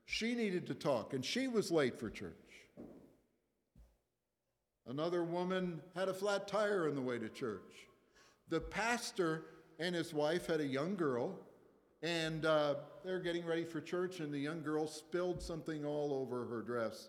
she 0.06 0.34
needed 0.34 0.66
to 0.66 0.74
talk, 0.74 1.12
and 1.12 1.24
she 1.24 1.48
was 1.48 1.70
late 1.70 1.98
for 1.98 2.10
church. 2.10 2.32
Another 4.86 5.24
woman 5.24 5.80
had 5.94 6.08
a 6.08 6.14
flat 6.14 6.46
tire 6.46 6.88
on 6.88 6.94
the 6.94 7.00
way 7.00 7.18
to 7.18 7.28
church. 7.28 7.88
The 8.48 8.60
pastor 8.60 9.44
and 9.78 9.94
his 9.94 10.12
wife 10.12 10.46
had 10.46 10.60
a 10.60 10.66
young 10.66 10.96
girl, 10.96 11.38
and 12.02 12.44
uh, 12.44 12.74
they're 13.04 13.20
getting 13.20 13.46
ready 13.46 13.64
for 13.64 13.80
church, 13.80 14.20
and 14.20 14.32
the 14.32 14.38
young 14.38 14.62
girl 14.62 14.86
spilled 14.86 15.42
something 15.42 15.84
all 15.84 16.12
over 16.12 16.46
her 16.46 16.62
dress. 16.62 17.08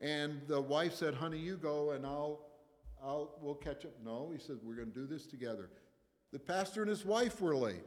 And 0.00 0.40
the 0.46 0.60
wife 0.60 0.94
said, 0.94 1.14
"Honey, 1.14 1.38
you 1.38 1.56
go, 1.56 1.90
and 1.90 2.06
I'll, 2.06 2.46
I'll, 3.02 3.36
we'll 3.40 3.54
catch 3.54 3.84
up." 3.84 3.92
No, 4.02 4.30
he 4.32 4.38
said, 4.38 4.58
"We're 4.62 4.76
going 4.76 4.92
to 4.92 4.98
do 4.98 5.06
this 5.06 5.26
together." 5.26 5.70
The 6.32 6.38
pastor 6.38 6.82
and 6.82 6.90
his 6.90 7.04
wife 7.04 7.40
were 7.40 7.56
late. 7.56 7.84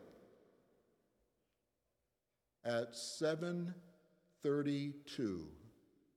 At 2.66 2.94
7:32, 2.94 5.48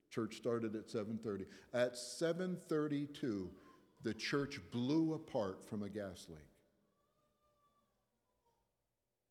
church 0.09 0.37
started 0.37 0.75
at 0.75 0.87
7:30. 0.87 1.45
At 1.73 1.93
7:32, 1.93 3.49
the 4.03 4.13
church 4.13 4.59
blew 4.71 5.13
apart 5.13 5.63
from 5.67 5.83
a 5.83 5.89
gas 5.89 6.27
leak. 6.29 6.39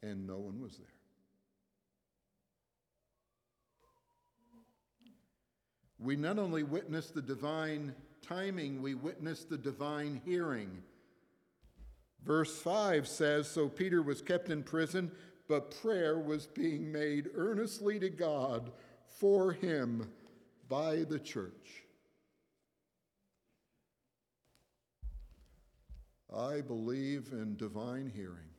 And 0.03 0.27
no 0.27 0.39
one 0.39 0.61
was 0.61 0.77
there. 0.77 0.87
We 5.99 6.17
not 6.17 6.39
only 6.39 6.63
witnessed 6.63 7.15
the 7.15 7.23
divine 7.23 7.95
timing, 8.21 8.83
we 8.83 8.95
witnessed 8.95 9.49
the 9.49 9.57
divine 9.57 10.21
hearing. 10.25 10.83
Verse 12.25 12.61
5 12.61 13.09
says 13.09 13.49
So 13.49 13.69
Peter 13.69 14.03
was 14.03 14.21
kept 14.21 14.51
in 14.51 14.63
prison, 14.63 15.11
but 15.49 15.81
prayer 15.81 16.19
was 16.19 16.47
being 16.47 16.93
made 16.93 17.31
earnestly 17.35 17.99
to 18.01 18.11
God 18.11 18.73
for 19.07 19.53
him 19.53 20.11
by 20.69 21.05
the 21.05 21.19
church. 21.19 21.86
I 26.37 26.61
believe 26.61 27.31
in 27.33 27.57
divine 27.57 28.13
hearing. 28.15 28.51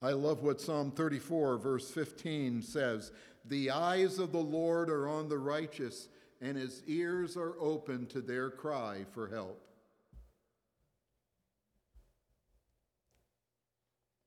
I 0.00 0.12
love 0.12 0.42
what 0.42 0.60
Psalm 0.60 0.92
34, 0.92 1.58
verse 1.58 1.90
15 1.90 2.62
says 2.62 3.10
The 3.46 3.70
eyes 3.70 4.18
of 4.18 4.32
the 4.32 4.38
Lord 4.38 4.88
are 4.90 5.08
on 5.08 5.28
the 5.28 5.38
righteous, 5.38 6.08
and 6.40 6.56
his 6.56 6.82
ears 6.86 7.36
are 7.36 7.54
open 7.58 8.06
to 8.08 8.20
their 8.20 8.50
cry 8.50 9.04
for 9.12 9.28
help. 9.28 9.66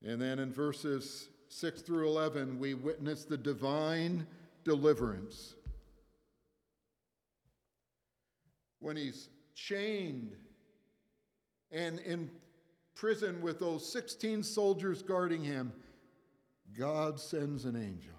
And 0.04 0.20
then 0.20 0.38
in 0.38 0.52
verses 0.52 1.28
6 1.48 1.82
through 1.82 2.08
11, 2.08 2.58
we 2.58 2.74
witness 2.74 3.24
the 3.24 3.36
divine 3.36 4.26
deliverance. 4.64 5.54
When 8.80 8.96
he's 8.96 9.28
chained 9.54 10.36
and 11.70 11.98
in 12.00 12.30
prison 12.94 13.40
with 13.40 13.58
those 13.58 13.90
16 13.92 14.42
soldiers 14.42 15.02
guarding 15.02 15.42
him, 15.42 15.72
God 16.76 17.20
sends 17.20 17.64
an 17.64 17.76
angel 17.76 18.14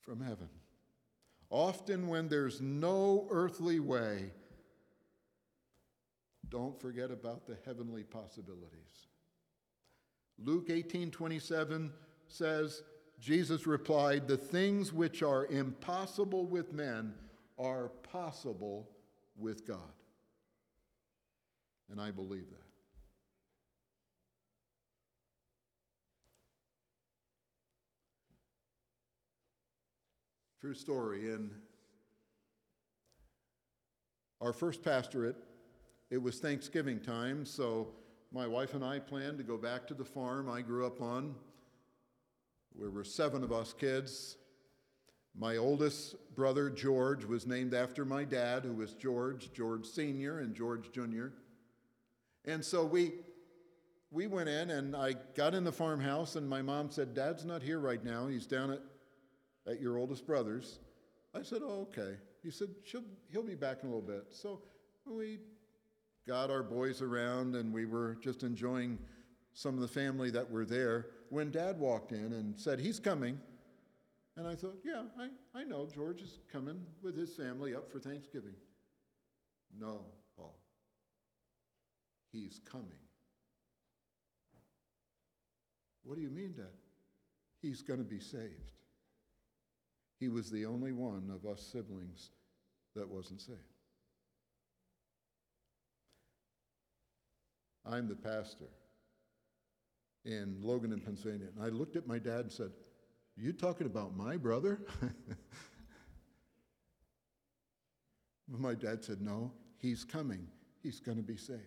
from 0.00 0.20
heaven. 0.20 0.48
Often, 1.50 2.08
when 2.08 2.28
there's 2.28 2.60
no 2.60 3.26
earthly 3.30 3.80
way, 3.80 4.30
don't 6.48 6.80
forget 6.80 7.10
about 7.10 7.46
the 7.46 7.56
heavenly 7.64 8.04
possibilities. 8.04 9.08
Luke 10.38 10.70
18 10.70 11.10
27 11.10 11.92
says, 12.28 12.82
Jesus 13.20 13.66
replied, 13.66 14.26
The 14.26 14.36
things 14.36 14.92
which 14.92 15.22
are 15.22 15.46
impossible 15.46 16.46
with 16.46 16.72
men 16.72 17.14
are 17.58 17.88
possible 17.88 18.88
with 19.40 19.66
God. 19.66 19.78
And 21.90 22.00
I 22.00 22.10
believe 22.10 22.48
that. 22.50 22.70
True 30.60 30.74
story. 30.74 31.30
In 31.30 31.50
our 34.42 34.52
first 34.52 34.82
pastorate, 34.84 35.36
it 36.10 36.22
was 36.22 36.38
Thanksgiving 36.38 37.00
time, 37.00 37.46
so 37.46 37.88
my 38.30 38.46
wife 38.46 38.74
and 38.74 38.84
I 38.84 38.98
planned 38.98 39.38
to 39.38 39.44
go 39.44 39.56
back 39.56 39.86
to 39.86 39.94
the 39.94 40.04
farm 40.04 40.50
I 40.50 40.60
grew 40.60 40.86
up 40.86 41.00
on. 41.00 41.34
There 42.78 42.90
were 42.90 43.04
seven 43.04 43.42
of 43.42 43.52
us 43.52 43.72
kids. 43.72 44.36
My 45.38 45.56
oldest 45.56 46.16
brother, 46.34 46.70
George, 46.70 47.24
was 47.24 47.46
named 47.46 47.74
after 47.74 48.04
my 48.04 48.24
dad, 48.24 48.64
who 48.64 48.74
was 48.74 48.94
George, 48.94 49.52
George 49.52 49.86
Sr. 49.86 50.40
and 50.40 50.54
George 50.54 50.90
Jr. 50.92 51.28
And 52.44 52.64
so 52.64 52.84
we, 52.84 53.12
we 54.10 54.26
went 54.26 54.48
in, 54.48 54.70
and 54.70 54.96
I 54.96 55.14
got 55.36 55.54
in 55.54 55.64
the 55.64 55.72
farmhouse, 55.72 56.36
and 56.36 56.48
my 56.48 56.62
mom 56.62 56.90
said, 56.90 57.14
Dad's 57.14 57.44
not 57.44 57.62
here 57.62 57.78
right 57.78 58.04
now. 58.04 58.26
He's 58.26 58.46
down 58.46 58.72
at, 58.72 58.80
at 59.66 59.80
your 59.80 59.98
oldest 59.98 60.26
brother's. 60.26 60.80
I 61.34 61.42
said, 61.42 61.60
Oh, 61.62 61.88
okay. 61.90 62.16
He 62.42 62.50
said, 62.50 62.68
He'll 63.30 63.42
be 63.42 63.54
back 63.54 63.78
in 63.82 63.88
a 63.88 63.92
little 63.94 64.06
bit. 64.06 64.26
So 64.30 64.62
we 65.06 65.38
got 66.26 66.50
our 66.50 66.62
boys 66.62 67.02
around, 67.02 67.54
and 67.54 67.72
we 67.72 67.86
were 67.86 68.16
just 68.20 68.42
enjoying 68.42 68.98
some 69.52 69.74
of 69.74 69.80
the 69.80 69.88
family 69.88 70.30
that 70.30 70.50
were 70.50 70.64
there 70.64 71.06
when 71.28 71.50
Dad 71.50 71.78
walked 71.78 72.12
in 72.12 72.32
and 72.32 72.58
said, 72.58 72.80
He's 72.80 72.98
coming. 72.98 73.38
And 74.36 74.46
I 74.46 74.54
thought, 74.54 74.78
yeah, 74.84 75.02
I, 75.18 75.60
I 75.60 75.64
know 75.64 75.88
George 75.92 76.22
is 76.22 76.38
coming 76.50 76.80
with 77.02 77.16
his 77.16 77.34
family 77.34 77.74
up 77.74 77.90
for 77.90 77.98
Thanksgiving. 77.98 78.54
No, 79.78 80.06
Paul. 80.36 80.56
He's 82.32 82.60
coming 82.70 82.98
What 86.10 86.16
do 86.16 86.22
you 86.22 86.30
mean, 86.30 86.54
Dad? 86.56 86.66
He's 87.62 87.82
going 87.82 88.00
to 88.00 88.04
be 88.04 88.20
saved. 88.20 88.72
He 90.18 90.28
was 90.28 90.50
the 90.50 90.66
only 90.66 90.92
one 90.92 91.30
of 91.32 91.50
us 91.50 91.62
siblings 91.72 92.30
that 92.94 93.08
wasn't 93.08 93.40
saved. 93.40 93.58
I'm 97.86 98.08
the 98.08 98.16
pastor 98.16 98.68
in 100.24 100.56
Loganton 100.62 101.04
Pennsylvania. 101.04 101.46
And 101.54 101.64
I 101.64 101.68
looked 101.68 101.96
at 101.96 102.06
my 102.06 102.18
dad 102.18 102.40
and 102.40 102.52
said, 102.52 102.70
You 103.36 103.52
talking 103.52 103.86
about 103.86 104.16
my 104.16 104.36
brother? 104.36 104.80
my 108.48 108.74
dad 108.74 109.04
said, 109.04 109.20
No, 109.20 109.52
he's 109.78 110.04
coming. 110.04 110.46
He's 110.82 111.00
going 111.00 111.16
to 111.16 111.22
be 111.22 111.36
saved. 111.36 111.60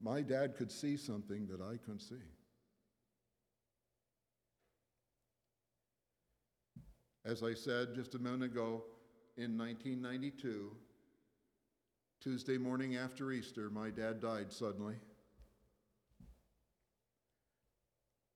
My 0.00 0.22
dad 0.22 0.56
could 0.56 0.72
see 0.72 0.96
something 0.96 1.46
that 1.48 1.60
I 1.60 1.76
couldn't 1.76 2.00
see. 2.00 2.14
As 7.24 7.42
I 7.42 7.52
said 7.54 7.94
just 7.94 8.14
a 8.14 8.18
minute 8.18 8.42
ago, 8.42 8.82
in 9.36 9.56
1992, 9.56 10.72
Tuesday 12.20 12.58
morning 12.58 12.96
after 12.96 13.30
Easter, 13.30 13.70
my 13.70 13.90
dad 13.90 14.20
died 14.20 14.52
suddenly. 14.52 14.96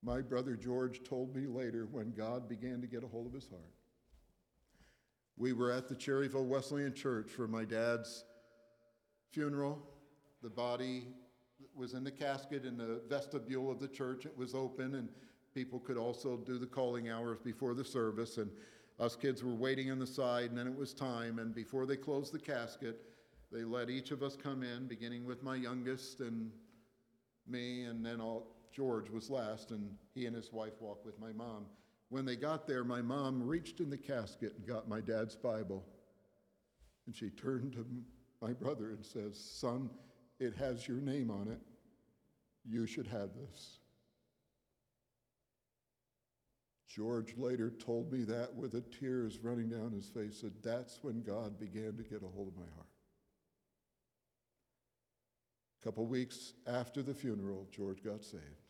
My 0.05 0.21
brother 0.21 0.55
George 0.55 1.03
told 1.03 1.35
me 1.35 1.47
later 1.47 1.89
when 1.91 2.13
God 2.13 2.47
began 2.47 2.83
to 2.83 2.87
get 2.87 3.05
a 3.05 3.07
hold 3.07 3.27
of 3.27 3.33
his 3.33 3.49
heart. 3.49 3.73
We 5.39 5.55
were 5.55 5.73
at 5.73 5.89
the 5.89 5.95
Cherryville 5.95 6.45
Wesleyan 6.45 6.93
Church 6.93 7.31
for 7.31 7.49
my 7.49 7.65
dad's 7.65 8.25
funeral. 9.33 9.83
The 10.43 10.51
body 10.51 11.09
was 11.75 11.95
in 11.95 12.05
the 12.05 12.11
casket 12.11 12.67
in 12.67 12.77
the 12.77 13.01
vestibule 13.09 13.71
of 13.71 13.81
the 13.81 13.89
church. 13.89 14.27
It 14.27 14.37
was 14.37 14.55
open, 14.55 14.97
and 14.97 15.09
people 15.55 15.81
could 15.81 15.97
also 15.97 16.37
do 16.37 16.59
the 16.59 16.67
calling 16.67 17.09
hours 17.09 17.39
before 17.43 17.73
the 17.73 17.85
service. 17.85 18.37
And 18.37 18.51
us 19.01 19.17
kids 19.17 19.43
were 19.43 19.55
waiting 19.55 19.91
on 19.91 19.99
the 19.99 20.07
side, 20.07 20.51
and 20.51 20.59
then 20.59 20.67
it 20.67 20.77
was 20.77 20.93
time. 20.93 21.39
And 21.39 21.55
before 21.55 21.87
they 21.87 21.97
closed 21.97 22.33
the 22.33 22.39
casket, 22.39 23.01
they 23.51 23.65
let 23.65 23.89
each 23.89 24.11
of 24.11 24.23
us 24.23 24.37
come 24.37 24.63
in, 24.63 24.87
beginning 24.87 25.25
with 25.25 25.43
my 25.43 25.57
youngest 25.57 26.21
and 26.21 26.51
me, 27.49 27.85
and 27.85 28.05
then 28.05 28.21
all, 28.21 28.54
George 28.75 29.09
was 29.09 29.31
last, 29.31 29.71
and 29.71 29.89
he 30.15 30.27
and 30.27 30.35
his 30.35 30.53
wife 30.53 30.81
walked 30.81 31.07
with 31.07 31.19
my 31.21 31.33
mom. 31.33 31.67
When 32.09 32.25
they 32.25 32.37
got 32.37 32.67
there, 32.67 32.85
my 32.85 33.03
mom 33.03 33.43
reached 33.43 33.81
in 33.81 33.89
the 33.89 33.97
casket 33.97 34.55
and 34.57 34.67
got 34.67 34.89
my 34.89 35.01
dad's 35.01 35.37
Bible. 35.37 35.85
And 37.07 37.15
she 37.15 37.31
turned 37.31 37.73
to 37.75 37.87
my 38.41 38.53
brother 38.53 38.91
and 38.91 39.05
says, 39.05 39.39
Son, 39.39 39.91
it 40.41 40.55
has 40.57 40.89
your 40.89 40.99
name 40.99 41.31
on 41.31 41.49
it. 41.49 41.61
You 42.69 42.87
should 42.87 43.07
have 43.07 43.31
this. 43.35 43.79
George 46.89 47.35
later 47.37 47.71
told 47.71 48.13
me 48.13 48.25
that 48.25 48.55
with 48.55 48.73
the 48.73 48.81
tears 48.81 49.39
running 49.43 49.69
down 49.69 49.93
his 49.93 50.09
face, 50.09 50.41
that 50.41 50.63
That's 50.63 51.03
when 51.03 51.23
God 51.23 51.59
began 51.59 51.97
to 51.97 52.03
get 52.03 52.23
a 52.23 52.27
hold 52.27 52.49
of 52.49 52.57
my 52.57 52.71
heart. 52.75 52.87
A 55.81 55.85
couple 55.85 56.07
weeks 56.07 56.55
after 56.67 57.03
the 57.03 57.15
funeral, 57.15 57.67
George 57.71 58.03
got 58.03 58.23
saved. 58.23 58.64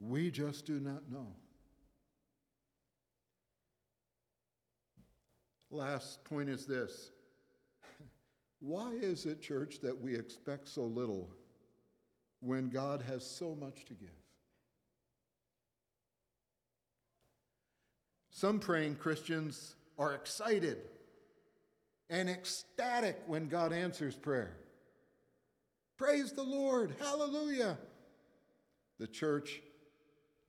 We 0.00 0.30
just 0.30 0.64
do 0.64 0.80
not 0.80 1.10
know. 1.10 1.26
Last 5.70 6.24
point 6.24 6.48
is 6.48 6.66
this 6.66 7.10
Why 8.60 8.92
is 8.92 9.26
it, 9.26 9.42
church, 9.42 9.80
that 9.82 10.00
we 10.00 10.16
expect 10.16 10.68
so 10.68 10.84
little 10.84 11.30
when 12.40 12.70
God 12.70 13.02
has 13.02 13.24
so 13.24 13.54
much 13.54 13.84
to 13.86 13.94
give? 13.94 14.08
Some 18.30 18.58
praying 18.58 18.96
Christians 18.96 19.76
are 19.98 20.14
excited 20.14 20.78
and 22.08 22.30
ecstatic 22.30 23.20
when 23.26 23.48
God 23.48 23.72
answers 23.72 24.16
prayer. 24.16 24.56
Praise 25.98 26.32
the 26.32 26.42
Lord! 26.42 26.94
Hallelujah! 26.98 27.76
The 28.98 29.06
church 29.06 29.60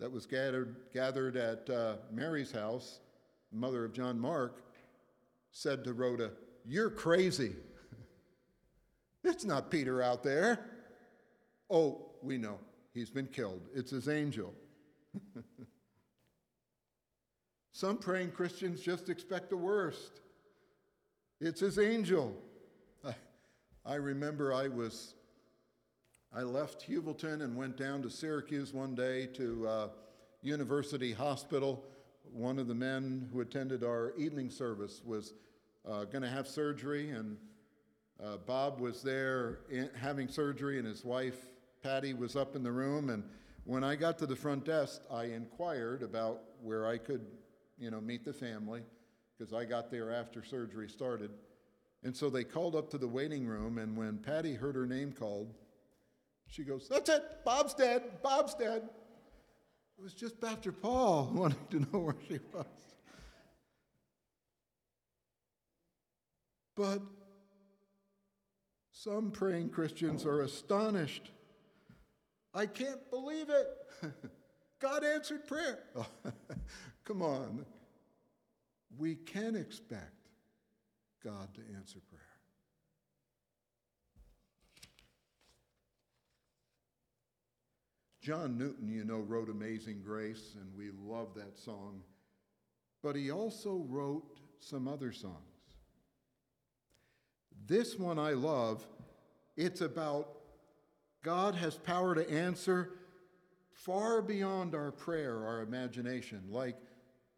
that 0.01 0.11
was 0.11 0.25
gathered, 0.25 0.75
gathered 0.91 1.37
at 1.37 1.69
uh, 1.69 1.93
Mary's 2.11 2.51
house, 2.51 3.01
mother 3.51 3.85
of 3.85 3.93
John 3.93 4.19
Mark, 4.19 4.63
said 5.51 5.83
to 5.83 5.93
Rhoda, 5.93 6.31
You're 6.65 6.89
crazy. 6.89 7.55
it's 9.23 9.45
not 9.45 9.69
Peter 9.69 10.01
out 10.01 10.23
there. 10.23 10.65
Oh, 11.69 12.09
we 12.23 12.39
know. 12.39 12.57
He's 12.95 13.11
been 13.11 13.27
killed. 13.27 13.61
It's 13.75 13.91
his 13.91 14.09
angel. 14.09 14.55
Some 17.71 17.99
praying 17.99 18.31
Christians 18.31 18.81
just 18.81 19.07
expect 19.07 19.51
the 19.51 19.57
worst. 19.57 20.19
It's 21.39 21.59
his 21.59 21.77
angel. 21.77 22.35
I, 23.05 23.13
I 23.85 23.95
remember 23.95 24.51
I 24.51 24.67
was, 24.67 25.13
I 26.33 26.43
left 26.43 26.87
Hubleton 26.87 27.41
and 27.41 27.57
went 27.57 27.75
down 27.75 28.01
to 28.03 28.09
Syracuse 28.09 28.73
one 28.73 28.95
day 28.95 29.25
to 29.33 29.67
uh, 29.67 29.87
University 30.41 31.11
Hospital. 31.11 31.83
One 32.31 32.57
of 32.57 32.69
the 32.69 32.73
men 32.73 33.27
who 33.33 33.41
attended 33.41 33.83
our 33.83 34.13
evening 34.17 34.49
service 34.49 35.01
was 35.03 35.33
uh, 35.85 36.05
going 36.05 36.21
to 36.21 36.29
have 36.29 36.47
surgery, 36.47 37.09
and 37.09 37.35
uh, 38.23 38.37
Bob 38.47 38.79
was 38.79 39.03
there 39.03 39.59
in, 39.69 39.89
having 39.93 40.29
surgery, 40.29 40.79
and 40.79 40.87
his 40.87 41.03
wife, 41.03 41.35
Patty, 41.83 42.13
was 42.13 42.37
up 42.37 42.55
in 42.55 42.63
the 42.63 42.71
room. 42.71 43.09
And 43.09 43.25
when 43.65 43.83
I 43.83 43.97
got 43.97 44.17
to 44.19 44.25
the 44.25 44.35
front 44.35 44.63
desk, 44.63 45.01
I 45.11 45.25
inquired 45.25 46.01
about 46.01 46.43
where 46.61 46.87
I 46.87 46.97
could, 46.97 47.25
you 47.77 47.91
know, 47.91 47.99
meet 47.99 48.23
the 48.23 48.31
family 48.31 48.83
because 49.37 49.53
I 49.53 49.65
got 49.65 49.91
there 49.91 50.13
after 50.13 50.45
surgery 50.45 50.87
started. 50.87 51.31
And 52.05 52.15
so 52.15 52.29
they 52.29 52.45
called 52.45 52.77
up 52.77 52.89
to 52.91 52.97
the 52.97 53.07
waiting 53.07 53.45
room, 53.45 53.79
and 53.79 53.97
when 53.97 54.17
Patty 54.17 54.53
heard 54.53 54.75
her 54.75 54.87
name 54.87 55.11
called, 55.11 55.53
she 56.51 56.63
goes, 56.63 56.87
That's 56.89 57.09
it, 57.09 57.23
Bob's 57.45 57.73
dead, 57.73 58.03
Bob's 58.21 58.53
dead. 58.53 58.83
It 59.97 60.03
was 60.03 60.13
just 60.13 60.39
Pastor 60.39 60.73
Paul 60.73 61.31
wanting 61.33 61.67
to 61.71 61.79
know 61.79 61.99
where 61.99 62.15
she 62.27 62.39
was. 62.53 62.65
But 66.75 67.01
some 68.91 69.31
praying 69.31 69.69
Christians 69.69 70.25
are 70.25 70.41
astonished. 70.41 71.31
I 72.53 72.65
can't 72.65 73.09
believe 73.09 73.49
it. 73.49 73.67
God 74.81 75.05
answered 75.05 75.47
prayer. 75.47 75.79
Come 77.05 77.21
on. 77.21 77.65
We 78.97 79.15
can 79.15 79.55
expect 79.55 80.27
God 81.23 81.53
to 81.53 81.61
answer 81.77 81.99
prayer. 82.09 82.10
John 88.21 88.55
Newton, 88.55 88.87
you 88.87 89.03
know, 89.03 89.19
wrote 89.19 89.49
Amazing 89.49 90.03
Grace, 90.05 90.55
and 90.55 90.69
we 90.77 90.91
love 90.91 91.33
that 91.35 91.57
song. 91.57 92.01
But 93.01 93.15
he 93.15 93.31
also 93.31 93.83
wrote 93.89 94.39
some 94.59 94.87
other 94.87 95.11
songs. 95.11 95.35
This 97.65 97.97
one 97.97 98.19
I 98.19 98.33
love. 98.33 98.85
It's 99.57 99.81
about 99.81 100.37
God 101.23 101.55
has 101.55 101.75
power 101.75 102.13
to 102.13 102.29
answer 102.29 102.91
far 103.71 104.21
beyond 104.21 104.75
our 104.75 104.91
prayer, 104.91 105.43
our 105.43 105.61
imagination. 105.61 106.43
Like 106.49 106.77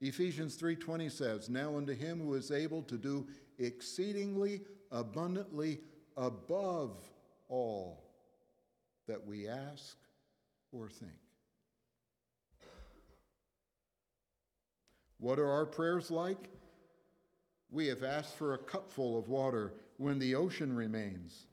Ephesians 0.02 0.58
3:20 0.58 1.08
says, 1.10 1.50
"Now 1.50 1.78
unto 1.78 1.93
him 1.93 2.20
who 2.20 2.34
is 2.34 2.51
able 2.51 2.84
to 2.84 2.97
do 2.97 3.28
exceedingly 3.57 4.66
abundantly 4.91 5.82
above 6.18 7.10
all 7.47 8.03
that 9.07 9.26
we 9.26 9.47
ask 9.47 9.97
or 10.74 10.89
think." 10.89 11.13
What 15.19 15.39
are 15.39 15.49
our 15.49 15.65
prayers 15.65 16.11
like? 16.11 16.49
We 17.71 17.88
have 17.88 18.03
asked 18.03 18.36
for 18.36 18.53
a 18.53 18.57
cupful 18.57 19.17
of 19.17 19.30
water 19.30 19.74
when 19.95 20.19
the 20.19 20.36
ocean 20.36 20.76
remains. 20.76 21.47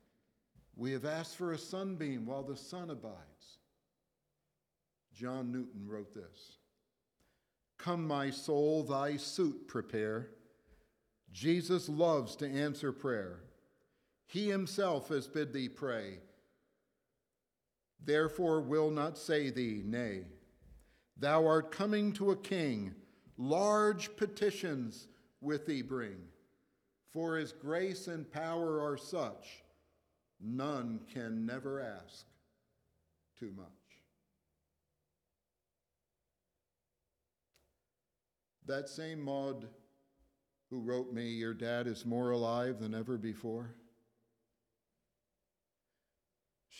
We 0.74 0.90
have 0.92 1.04
asked 1.04 1.36
for 1.36 1.52
a 1.52 1.58
sunbeam 1.58 2.26
while 2.26 2.42
the 2.42 2.56
sun 2.56 2.90
abides. 2.90 3.58
John 5.14 5.52
Newton 5.52 5.86
wrote 5.86 6.12
this 6.12 6.58
Come, 7.78 8.06
my 8.06 8.30
soul, 8.30 8.82
thy 8.82 9.16
suit 9.16 9.68
prepare. 9.68 10.30
Jesus 11.32 11.88
loves 11.88 12.34
to 12.36 12.50
answer 12.50 12.92
prayer. 12.92 13.44
He 14.26 14.48
himself 14.48 15.08
has 15.10 15.28
bid 15.28 15.52
thee 15.52 15.68
pray. 15.68 16.18
Therefore 18.05 18.61
will 18.61 18.90
not 18.90 19.18
say 19.18 19.51
thee 19.51 19.82
nay. 19.84 20.24
Thou 21.18 21.46
art 21.46 21.70
coming 21.70 22.12
to 22.14 22.30
a 22.30 22.36
king, 22.36 22.94
large 23.36 24.16
petitions 24.16 25.09
with 25.40 25.66
thee 25.66 25.82
bring. 25.82 26.18
For 27.12 27.36
his 27.36 27.53
grace 27.53 28.07
and 28.07 28.30
power 28.30 28.80
are 28.80 28.96
such, 28.96 29.62
None 30.40 31.01
can 31.12 31.44
never 31.44 31.80
ask 31.80 32.24
too 33.38 33.53
much. 33.55 33.66
That 38.66 38.88
same 38.88 39.20
Maud 39.20 39.68
who 40.70 40.80
wrote 40.80 41.12
me, 41.12 41.28
Your 41.30 41.53
dad 41.53 41.86
is 41.86 42.07
more 42.07 42.30
alive 42.30 42.78
than 42.80 42.94
ever 42.94 43.18
before. 43.18 43.74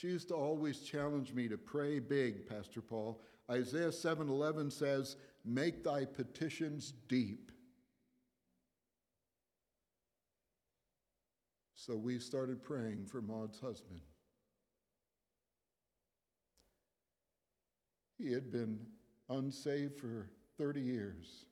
She 0.01 0.07
used 0.07 0.28
to 0.28 0.34
always 0.34 0.80
challenge 0.80 1.34
me 1.34 1.46
to 1.48 1.59
pray 1.59 1.98
big, 1.98 2.46
Pastor 2.46 2.80
Paul. 2.80 3.20
Isaiah 3.51 3.92
7:11 3.92 4.70
says, 4.70 5.18
"Make 5.44 5.84
thy 5.84 6.07
petitions 6.07 6.92
deep." 7.07 7.53
So 11.74 11.98
we 11.98 12.18
started 12.18 12.62
praying 12.62 13.09
for 13.09 13.20
Maud's 13.20 13.61
husband. 13.61 14.01
He 18.16 18.32
had 18.32 18.51
been 18.51 18.90
unsaved 19.28 19.98
for 19.98 20.30
30 20.57 20.80
years, 20.80 21.44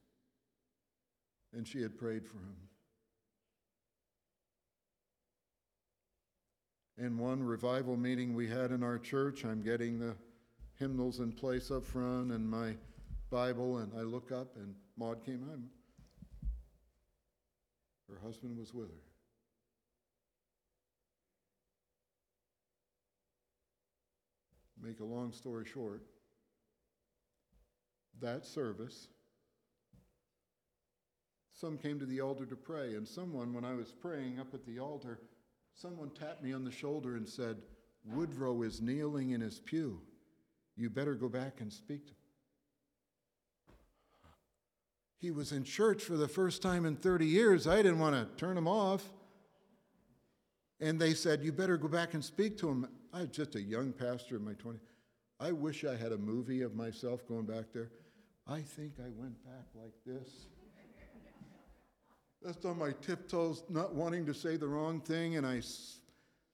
and 1.52 1.68
she 1.68 1.82
had 1.82 1.98
prayed 1.98 2.26
for 2.26 2.38
him. 2.38 2.70
In 6.98 7.16
one 7.16 7.40
revival 7.40 7.96
meeting 7.96 8.34
we 8.34 8.48
had 8.48 8.72
in 8.72 8.82
our 8.82 8.98
church, 8.98 9.44
I'm 9.44 9.62
getting 9.62 10.00
the 10.00 10.16
hymnals 10.74 11.20
in 11.20 11.30
place 11.30 11.70
up 11.70 11.84
front 11.84 12.32
and 12.32 12.48
my 12.48 12.74
Bible, 13.30 13.78
and 13.78 13.92
I 13.96 14.02
look 14.02 14.32
up, 14.32 14.56
and 14.56 14.74
Maud 14.96 15.24
came 15.24 15.44
on. 15.48 15.64
Her 18.08 18.18
husband 18.24 18.58
was 18.58 18.74
with 18.74 18.88
her. 18.88 19.02
Make 24.82 24.98
a 25.00 25.04
long 25.04 25.32
story 25.32 25.66
short, 25.66 26.02
that 28.20 28.44
service, 28.46 29.08
some 31.52 31.76
came 31.76 31.98
to 31.98 32.06
the 32.06 32.20
altar 32.20 32.46
to 32.46 32.56
pray, 32.56 32.94
and 32.94 33.06
someone, 33.06 33.52
when 33.52 33.64
I 33.64 33.74
was 33.74 33.92
praying 33.92 34.38
up 34.40 34.54
at 34.54 34.64
the 34.64 34.78
altar, 34.78 35.20
someone 35.80 36.10
tapped 36.10 36.42
me 36.42 36.52
on 36.52 36.64
the 36.64 36.72
shoulder 36.72 37.16
and 37.16 37.28
said, 37.28 37.56
Woodrow 38.04 38.62
is 38.62 38.80
kneeling 38.80 39.30
in 39.30 39.40
his 39.40 39.60
pew. 39.60 40.00
You 40.76 40.90
better 40.90 41.14
go 41.14 41.28
back 41.28 41.60
and 41.60 41.72
speak 41.72 42.06
to 42.06 42.10
him. 42.10 42.16
He 45.20 45.30
was 45.30 45.52
in 45.52 45.64
church 45.64 46.02
for 46.02 46.16
the 46.16 46.28
first 46.28 46.62
time 46.62 46.84
in 46.84 46.96
30 46.96 47.26
years. 47.26 47.66
I 47.66 47.76
didn't 47.76 47.98
want 47.98 48.14
to 48.14 48.26
turn 48.36 48.56
him 48.56 48.68
off. 48.68 49.04
And 50.80 51.00
they 51.00 51.14
said, 51.14 51.42
You 51.42 51.52
better 51.52 51.76
go 51.76 51.88
back 51.88 52.14
and 52.14 52.24
speak 52.24 52.56
to 52.58 52.68
him. 52.68 52.88
I 53.12 53.22
was 53.22 53.30
just 53.30 53.56
a 53.56 53.60
young 53.60 53.92
pastor 53.92 54.36
in 54.36 54.44
my 54.44 54.52
20s. 54.52 54.78
I 55.40 55.52
wish 55.52 55.84
I 55.84 55.96
had 55.96 56.12
a 56.12 56.18
movie 56.18 56.62
of 56.62 56.74
myself 56.74 57.26
going 57.26 57.46
back 57.46 57.66
there. 57.72 57.90
I 58.46 58.60
think 58.60 58.94
I 58.98 59.10
went 59.16 59.44
back 59.44 59.66
like 59.74 59.94
this. 60.06 60.46
Just 62.44 62.64
on 62.64 62.78
my 62.78 62.92
tiptoes, 63.02 63.64
not 63.68 63.94
wanting 63.94 64.24
to 64.26 64.34
say 64.34 64.56
the 64.56 64.68
wrong 64.68 65.00
thing, 65.00 65.36
and 65.36 65.46
I 65.46 65.58
s- 65.58 66.00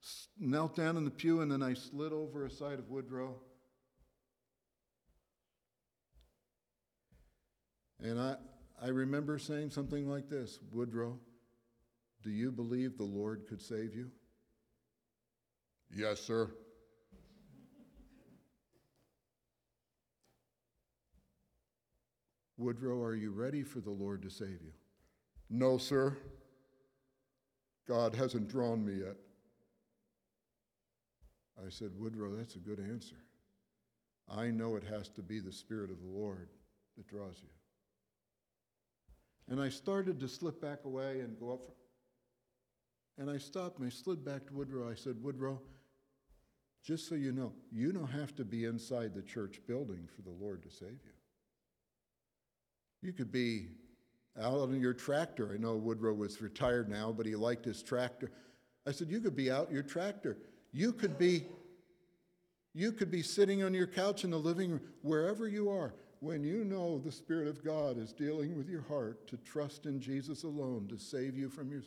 s- 0.03 0.29
knelt 0.39 0.75
down 0.77 0.97
in 0.97 1.05
the 1.05 1.11
pew 1.11 1.41
and 1.43 1.53
then 1.53 1.63
I 1.63 1.75
slid 1.75 2.13
over 2.13 2.47
a 2.47 2.51
side 2.51 2.79
of 2.79 2.89
Woodrow. 2.89 3.39
And 8.01 8.19
I, 8.19 8.37
I 8.83 8.89
remember 8.89 9.39
saying 9.39 9.71
something 9.71 10.09
like 10.09 10.29
this 10.29 10.59
Woodrow, 10.73 11.19
do 12.23 12.31
you 12.31 12.51
believe 12.51 12.97
the 12.97 13.05
Lord 13.05 13.47
could 13.47 13.61
save 13.61 13.95
you? 13.95 14.11
Yes, 15.95 16.21
sir. 16.21 16.51
Woodrow, 22.57 23.03
are 23.03 23.15
you 23.15 23.33
ready 23.33 23.63
for 23.63 23.81
the 23.81 23.91
Lord 23.91 24.23
to 24.23 24.31
save 24.31 24.63
you? 24.63 24.73
No, 25.51 25.79
sir. 25.79 26.17
God 27.87 28.15
hasn't 28.15 28.49
drawn 28.49 28.85
me 28.85 28.95
yet. 29.05 29.17
I 31.65 31.69
said, 31.69 31.91
Woodrow, 31.97 32.35
that's 32.35 32.57
a 32.57 32.61
good 32.61 32.81
answer. 32.81 33.17
I 34.29 34.47
know 34.47 34.77
it 34.77 34.85
has 34.85 35.09
to 35.11 35.23
be 35.23 35.39
the 35.39 35.53
Spirit 35.53 35.91
of 35.91 36.01
the 36.01 36.09
Lord 36.09 36.49
that 36.97 37.07
draws 37.07 37.37
you. 37.43 37.49
And 39.49 39.61
I 39.61 39.69
started 39.69 40.19
to 40.21 40.29
slip 40.29 40.61
back 40.61 40.85
away 40.85 41.21
and 41.21 41.39
go 41.39 41.53
up. 41.53 41.71
And 43.19 43.31
I 43.31 43.39
stopped 43.39 43.79
and 43.79 43.87
I 43.87 43.91
slid 43.91 44.25
back 44.25 44.47
to 44.47 44.55
Woodrow. 44.55 44.91
I 44.91 44.95
said, 44.95 45.23
Woodrow, 45.23 45.61
just 46.83 47.09
so 47.09 47.15
you 47.15 47.33
know, 47.33 47.53
you 47.71 47.93
don't 47.93 48.11
have 48.11 48.35
to 48.37 48.45
be 48.45 48.65
inside 48.65 49.15
the 49.15 49.23
church 49.23 49.61
building 49.67 50.09
for 50.15 50.23
the 50.23 50.31
Lord 50.31 50.63
to 50.63 50.71
save 50.71 50.89
you. 51.05 51.13
You 53.03 53.13
could 53.13 53.31
be 53.31 53.69
out 54.41 54.61
on 54.61 54.81
your 54.81 54.95
tractor. 54.95 55.53
I 55.53 55.59
know 55.59 55.77
Woodrow 55.77 56.15
was 56.15 56.41
retired 56.41 56.89
now, 56.89 57.13
but 57.13 57.27
he 57.27 57.37
liked 57.37 57.65
his 57.65 57.83
tractor. 57.83 58.31
I 58.87 58.93
said, 58.93 59.09
You 59.11 59.21
could 59.21 59.37
be 59.37 59.51
out 59.51 59.71
your 59.71 59.83
tractor. 59.83 60.39
You 60.73 60.93
could 60.93 61.19
be. 61.19 61.47
You 62.77 62.91
could 62.91 63.11
be 63.11 63.23
sitting 63.23 63.63
on 63.63 63.73
your 63.73 63.87
couch 63.87 64.25
in 64.25 64.31
the 64.31 64.37
living 64.37 64.73
room, 64.73 64.81
wherever 65.03 65.47
you 65.47 65.71
are, 65.71 65.95
when 66.19 66.43
you 66.43 66.65
know 66.65 66.99
the 66.99 67.13
Spirit 67.13 67.47
of 67.47 67.65
God 67.65 67.97
is 67.97 68.13
dealing 68.13 68.57
with 68.57 68.69
your 68.69 68.83
heart 68.83 69.29
to 69.29 69.37
trust 69.37 69.87
in 69.87 70.01
Jesus 70.01 70.43
alone 70.43 70.89
to 70.89 70.99
save 70.99 71.39
you 71.39 71.49
from 71.49 71.71
your. 71.71 71.83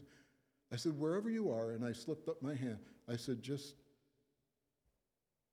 I 0.72 0.78
said, 0.78 0.98
wherever 0.98 1.30
you 1.30 1.52
are, 1.52 1.72
and 1.72 1.84
I 1.84 1.92
slipped 1.92 2.30
up 2.30 2.42
my 2.42 2.56
hand. 2.56 2.78
I 3.10 3.18
said, 3.18 3.42
just 3.42 3.76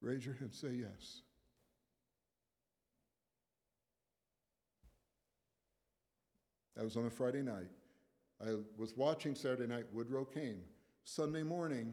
raise 0.00 0.24
your 0.24 0.34
hand, 0.34 0.52
say 0.52 0.70
yes. 0.72 1.22
That 6.76 6.84
was 6.84 6.96
on 6.96 7.06
a 7.06 7.10
Friday 7.10 7.42
night. 7.42 7.70
I 8.44 8.56
was 8.76 8.96
watching 8.96 9.34
Saturday 9.34 9.66
night, 9.66 9.84
Woodrow 9.92 10.24
came. 10.24 10.60
Sunday 11.04 11.42
morning, 11.42 11.92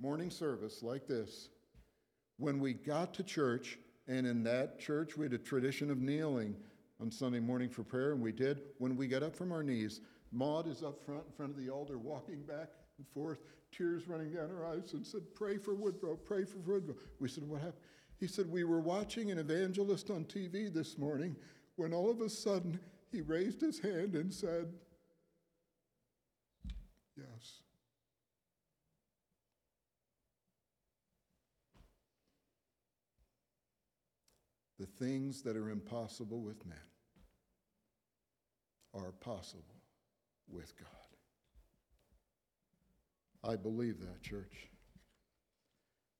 morning 0.00 0.30
service 0.30 0.82
like 0.82 1.06
this. 1.06 1.48
When 2.36 2.60
we 2.60 2.74
got 2.74 3.14
to 3.14 3.22
church, 3.22 3.78
and 4.08 4.26
in 4.26 4.42
that 4.44 4.78
church 4.78 5.16
we 5.16 5.24
had 5.24 5.32
a 5.32 5.38
tradition 5.38 5.90
of 5.90 5.98
kneeling 5.98 6.56
on 7.00 7.10
Sunday 7.10 7.40
morning 7.40 7.70
for 7.70 7.82
prayer, 7.82 8.12
and 8.12 8.20
we 8.20 8.32
did. 8.32 8.60
When 8.78 8.96
we 8.96 9.06
got 9.06 9.22
up 9.22 9.34
from 9.34 9.50
our 9.50 9.62
knees, 9.62 10.00
Maud 10.30 10.68
is 10.68 10.82
up 10.82 11.02
front 11.04 11.24
in 11.26 11.32
front 11.32 11.52
of 11.52 11.58
the 11.58 11.70
altar, 11.70 11.98
walking 11.98 12.42
back 12.42 12.68
and 12.98 13.06
forth, 13.08 13.38
tears 13.70 14.08
running 14.08 14.32
down 14.32 14.48
her 14.48 14.66
eyes, 14.66 14.92
and 14.92 15.06
said, 15.06 15.22
Pray 15.34 15.56
for 15.56 15.74
Woodrow, 15.74 16.16
pray 16.16 16.44
for 16.44 16.58
Woodrow. 16.58 16.96
We 17.18 17.28
said, 17.28 17.44
What 17.44 17.60
happened? 17.60 17.82
He 18.20 18.26
said, 18.26 18.50
We 18.50 18.64
were 18.64 18.80
watching 18.80 19.30
an 19.30 19.38
evangelist 19.38 20.10
on 20.10 20.24
TV 20.24 20.72
this 20.72 20.98
morning 20.98 21.34
when 21.76 21.92
all 21.92 22.10
of 22.10 22.20
a 22.20 22.28
sudden 22.28 22.78
he 23.12 23.20
raised 23.20 23.60
his 23.60 23.78
hand 23.78 24.14
and 24.14 24.32
said, 24.32 24.72
Yes. 27.16 27.60
The 34.80 34.86
things 34.86 35.42
that 35.42 35.56
are 35.56 35.68
impossible 35.68 36.40
with 36.40 36.64
men 36.66 36.78
are 38.94 39.12
possible 39.12 39.62
with 40.50 40.74
God. 40.76 40.88
I 43.44 43.56
believe 43.56 44.00
that, 44.00 44.22
church. 44.22 44.68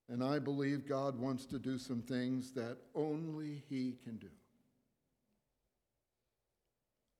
And 0.09 0.23
I 0.23 0.39
believe 0.39 0.87
God 0.87 1.19
wants 1.19 1.45
to 1.47 1.59
do 1.59 1.77
some 1.77 2.01
things 2.01 2.51
that 2.53 2.77
only 2.93 3.63
He 3.69 3.95
can 4.03 4.17
do. 4.17 4.29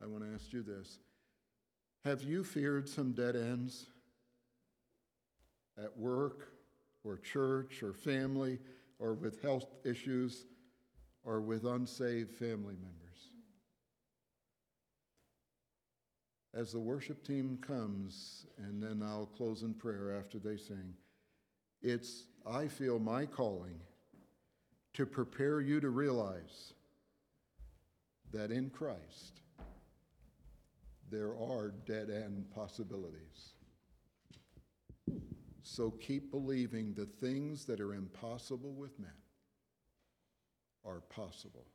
I 0.04 0.06
want 0.06 0.24
to 0.24 0.34
ask 0.34 0.52
you 0.52 0.62
this 0.62 1.00
Have 2.04 2.24
you 2.24 2.44
feared 2.44 2.90
some 2.90 3.14
dead 3.14 3.36
ends 3.36 3.88
at 5.82 5.98
work 5.98 6.50
or 7.04 7.18
church 7.18 7.82
or 7.82 7.94
family 7.94 8.60
or 9.00 9.14
with 9.14 9.42
health 9.42 9.68
issues 9.86 10.46
or 11.24 11.40
with 11.40 11.64
unsaved 11.64 12.32
family 12.32 12.76
members? 12.76 13.30
As 16.54 16.72
the 16.72 16.80
worship 16.80 17.26
team 17.26 17.58
comes, 17.66 18.46
and 18.58 18.84
then 18.84 19.02
I'll 19.04 19.26
close 19.26 19.64
in 19.64 19.74
prayer 19.74 20.16
after 20.20 20.38
they 20.38 20.58
sing, 20.58 20.94
it's, 21.82 22.26
I 22.46 22.68
feel, 22.68 23.00
my 23.00 23.26
calling 23.26 23.80
to 24.94 25.06
prepare 25.08 25.62
you 25.62 25.80
to 25.80 25.90
realize 25.90 26.74
that 28.32 28.52
in 28.52 28.70
Christ, 28.70 29.42
there 31.14 31.38
are 31.38 31.74
dead 31.86 32.10
end 32.10 32.46
possibilities. 32.56 33.54
So 35.62 35.92
keep 35.92 36.32
believing 36.32 36.94
the 36.94 37.06
things 37.06 37.66
that 37.66 37.80
are 37.80 37.94
impossible 37.94 38.74
with 38.74 39.00
men 39.00 39.12
are 40.84 41.02
possible 41.02 41.68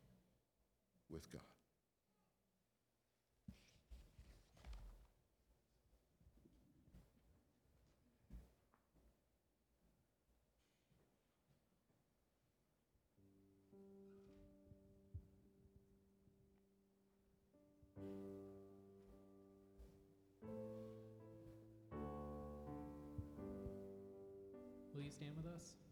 with 1.09 1.31
God. 1.31 1.41
Stand 25.19 25.35
with 25.37 25.47
us? 25.53 25.88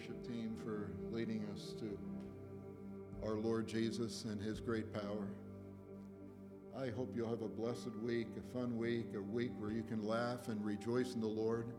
Worship 0.00 0.26
team, 0.26 0.56
for 0.64 0.90
leading 1.10 1.44
us 1.52 1.74
to 1.78 1.98
our 3.22 3.34
Lord 3.34 3.66
Jesus 3.68 4.24
and 4.24 4.40
his 4.40 4.58
great 4.58 4.94
power. 4.94 5.28
I 6.74 6.88
hope 6.88 7.12
you'll 7.14 7.28
have 7.28 7.42
a 7.42 7.48
blessed 7.48 7.94
week, 8.02 8.28
a 8.38 8.58
fun 8.58 8.78
week, 8.78 9.08
a 9.14 9.20
week 9.20 9.50
where 9.58 9.70
you 9.70 9.82
can 9.82 10.02
laugh 10.06 10.48
and 10.48 10.64
rejoice 10.64 11.14
in 11.14 11.20
the 11.20 11.26
Lord. 11.26 11.74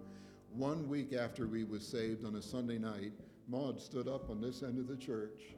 one 0.53 0.87
week 0.87 1.13
after 1.13 1.47
we 1.47 1.63
was 1.63 1.87
saved 1.87 2.23
on 2.23 2.35
a 2.35 2.41
Sunday 2.41 2.77
night, 2.77 3.13
Maud 3.47 3.81
stood 3.81 4.07
up 4.07 4.29
on 4.29 4.39
this 4.39 4.61
end 4.61 4.77
of 4.77 4.87
the 4.87 4.97
church. 4.97 5.55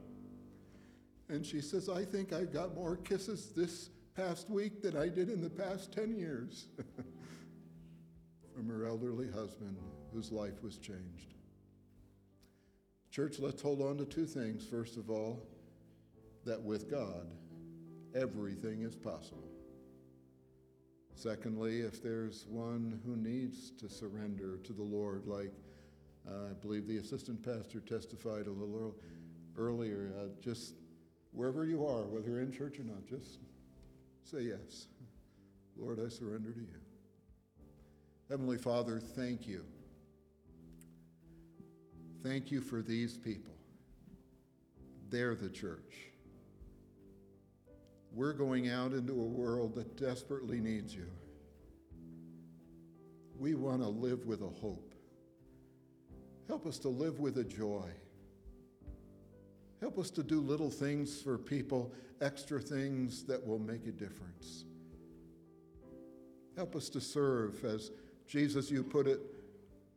And 1.28 1.44
she 1.44 1.60
says, 1.60 1.90
I 1.90 2.04
think 2.04 2.32
I 2.32 2.44
got 2.44 2.74
more 2.74 2.96
kisses 2.96 3.50
this 3.54 3.90
past 4.14 4.48
week 4.48 4.80
than 4.80 4.96
I 4.96 5.08
did 5.08 5.28
in 5.28 5.42
the 5.42 5.50
past 5.50 5.92
10 5.92 6.16
years. 6.16 6.68
From 8.54 8.68
her 8.68 8.86
elderly 8.86 9.30
husband, 9.30 9.76
whose 10.14 10.32
life 10.32 10.62
was 10.62 10.78
changed. 10.78 11.33
Church, 13.14 13.38
let's 13.38 13.62
hold 13.62 13.80
on 13.80 13.96
to 13.98 14.04
two 14.04 14.26
things. 14.26 14.66
First 14.66 14.96
of 14.96 15.08
all, 15.08 15.40
that 16.44 16.60
with 16.60 16.90
God, 16.90 17.28
everything 18.12 18.82
is 18.82 18.96
possible. 18.96 19.52
Secondly, 21.14 21.82
if 21.82 22.02
there's 22.02 22.44
one 22.48 23.00
who 23.06 23.14
needs 23.14 23.70
to 23.78 23.88
surrender 23.88 24.56
to 24.64 24.72
the 24.72 24.82
Lord, 24.82 25.28
like 25.28 25.52
uh, 26.28 26.50
I 26.50 26.52
believe 26.54 26.88
the 26.88 26.96
assistant 26.96 27.40
pastor 27.40 27.78
testified 27.78 28.48
a 28.48 28.50
little 28.50 28.76
earl- 28.76 28.96
earlier, 29.56 30.12
uh, 30.18 30.24
just 30.40 30.74
wherever 31.30 31.64
you 31.64 31.86
are, 31.86 32.02
whether 32.08 32.30
you're 32.30 32.40
in 32.40 32.50
church 32.50 32.80
or 32.80 32.82
not, 32.82 33.06
just 33.06 33.38
say 34.24 34.40
yes. 34.40 34.88
Lord, 35.76 36.00
I 36.04 36.08
surrender 36.08 36.50
to 36.50 36.58
you. 36.58 36.80
Heavenly 38.28 38.58
Father, 38.58 38.98
thank 38.98 39.46
you. 39.46 39.64
Thank 42.24 42.50
you 42.50 42.62
for 42.62 42.80
these 42.80 43.18
people. 43.18 43.52
They're 45.10 45.34
the 45.34 45.50
church. 45.50 46.08
We're 48.14 48.32
going 48.32 48.70
out 48.70 48.92
into 48.92 49.12
a 49.12 49.26
world 49.26 49.74
that 49.74 49.98
desperately 49.98 50.58
needs 50.58 50.94
you. 50.94 51.06
We 53.38 53.54
want 53.54 53.82
to 53.82 53.88
live 53.88 54.24
with 54.24 54.40
a 54.40 54.48
hope. 54.48 54.94
Help 56.48 56.66
us 56.66 56.78
to 56.78 56.88
live 56.88 57.20
with 57.20 57.36
a 57.36 57.44
joy. 57.44 57.90
Help 59.82 59.98
us 59.98 60.10
to 60.12 60.22
do 60.22 60.40
little 60.40 60.70
things 60.70 61.20
for 61.20 61.36
people, 61.36 61.92
extra 62.22 62.58
things 62.58 63.24
that 63.24 63.46
will 63.46 63.58
make 63.58 63.86
a 63.86 63.92
difference. 63.92 64.64
Help 66.56 66.74
us 66.74 66.88
to 66.88 67.02
serve, 67.02 67.62
as 67.66 67.90
Jesus, 68.26 68.70
you 68.70 68.82
put 68.82 69.06
it, 69.06 69.20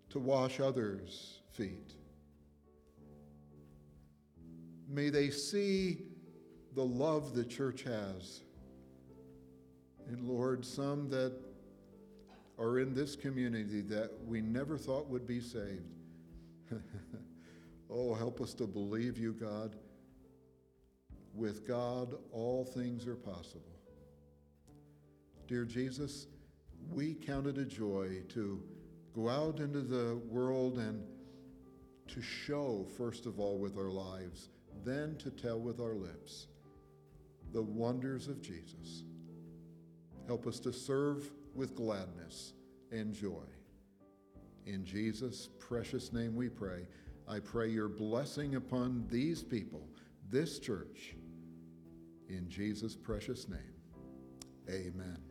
to 0.09 0.19
wash 0.19 0.59
others' 0.59 1.39
feet. 1.51 1.93
May 4.87 5.09
they 5.09 5.29
see 5.29 6.03
the 6.73 6.83
love 6.83 7.33
the 7.33 7.43
church 7.43 7.83
has. 7.83 8.41
And 10.07 10.21
Lord, 10.21 10.65
some 10.65 11.09
that 11.09 11.33
are 12.57 12.79
in 12.79 12.93
this 12.93 13.15
community 13.15 13.81
that 13.81 14.11
we 14.25 14.41
never 14.41 14.77
thought 14.77 15.07
would 15.09 15.27
be 15.27 15.39
saved. 15.39 15.93
oh, 17.89 18.13
help 18.13 18.41
us 18.41 18.53
to 18.55 18.65
believe 18.65 19.17
you, 19.17 19.33
God. 19.33 19.75
With 21.33 21.67
God, 21.67 22.15
all 22.31 22.65
things 22.65 23.05
are 23.05 23.15
possible. 23.15 23.77
Dear 25.47 25.65
Jesus, 25.65 26.27
we 26.91 27.13
count 27.13 27.47
it 27.47 27.57
a 27.57 27.65
joy 27.65 28.21
to 28.29 28.61
go 29.13 29.29
out 29.29 29.59
into 29.59 29.81
the 29.81 30.19
world 30.29 30.77
and 30.77 31.03
to 32.07 32.21
show, 32.21 32.85
first 32.97 33.25
of 33.25 33.39
all, 33.39 33.57
with 33.57 33.77
our 33.77 33.89
lives, 33.89 34.49
then 34.83 35.15
to 35.17 35.29
tell 35.29 35.59
with 35.59 35.79
our 35.79 35.95
lips 35.95 36.47
the 37.53 37.61
wonders 37.61 38.27
of 38.27 38.41
Jesus. 38.41 39.03
Help 40.27 40.45
us 40.47 40.59
to 40.59 40.73
serve 40.73 41.29
with 41.55 41.75
gladness 41.75 42.53
and 42.91 43.13
joy. 43.13 43.45
In 44.65 44.83
Jesus' 44.85 45.49
precious 45.59 46.11
name 46.11 46.35
we 46.35 46.49
pray. 46.49 46.85
I 47.27 47.39
pray 47.39 47.69
your 47.69 47.89
blessing 47.89 48.55
upon 48.55 49.05
these 49.09 49.43
people, 49.43 49.87
this 50.29 50.59
church. 50.59 51.15
In 52.29 52.49
Jesus' 52.49 52.95
precious 52.95 53.47
name, 53.47 53.59
amen. 54.69 55.26